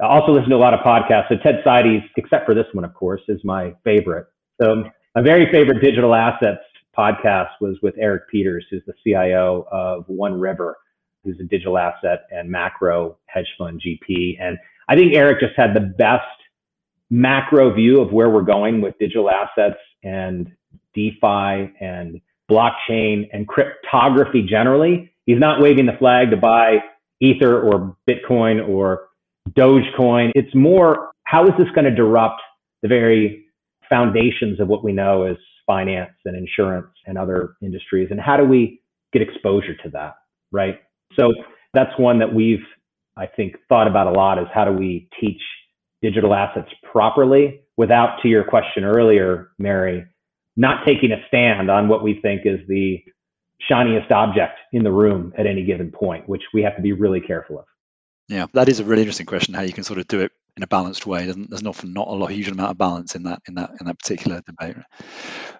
[0.00, 1.28] I also listen to a lot of podcasts.
[1.28, 4.26] So Ted Seides, except for this one, of course, is my favorite.
[4.60, 4.84] So
[5.14, 6.60] my very favorite digital assets
[6.96, 10.76] podcast was with Eric Peters, who's the CIO of One River,
[11.24, 14.36] who's a digital asset and macro hedge fund GP.
[14.40, 16.24] And I think Eric just had the best
[17.10, 20.52] macro view of where we're going with digital assets and
[20.94, 22.20] DeFi and
[22.50, 25.12] blockchain and cryptography generally.
[25.24, 26.78] He's not waving the flag to buy
[27.20, 29.05] Ether or Bitcoin or
[29.50, 30.32] Dogecoin.
[30.34, 32.40] It's more how is this going to disrupt
[32.82, 33.46] the very
[33.88, 35.36] foundations of what we know as
[35.66, 38.08] finance and insurance and other industries?
[38.10, 38.80] And how do we
[39.12, 40.14] get exposure to that?
[40.52, 40.80] Right.
[41.18, 41.32] So
[41.74, 42.64] that's one that we've,
[43.16, 45.40] I think, thought about a lot is how do we teach
[46.02, 50.06] digital assets properly without, to your question earlier, Mary,
[50.56, 53.02] not taking a stand on what we think is the
[53.60, 57.20] shiniest object in the room at any given point, which we have to be really
[57.20, 57.64] careful of.
[58.28, 59.54] Yeah, that is a really interesting question.
[59.54, 61.26] How you can sort of do it in a balanced way.
[61.26, 63.98] There's often not a lot, huge amount of balance in that in that in that
[63.98, 64.76] particular debate.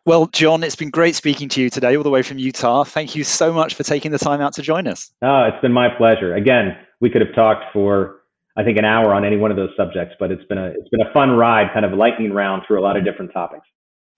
[0.04, 2.84] Well, John, it's been great speaking to you today, all the way from Utah.
[2.84, 5.10] Thank you so much for taking the time out to join us.
[5.22, 6.34] Oh, it's been my pleasure.
[6.34, 8.22] Again, we could have talked for
[8.56, 10.88] I think an hour on any one of those subjects, but it's been a it's
[10.88, 13.66] been a fun ride, kind of a lightning round through a lot of different topics.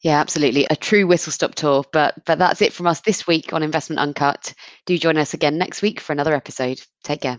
[0.03, 0.65] Yeah, absolutely.
[0.71, 1.85] A true whistle stop tour.
[1.93, 4.55] But but that's it from us this week on Investment Uncut.
[4.87, 6.81] Do join us again next week for another episode.
[7.03, 7.39] Take care.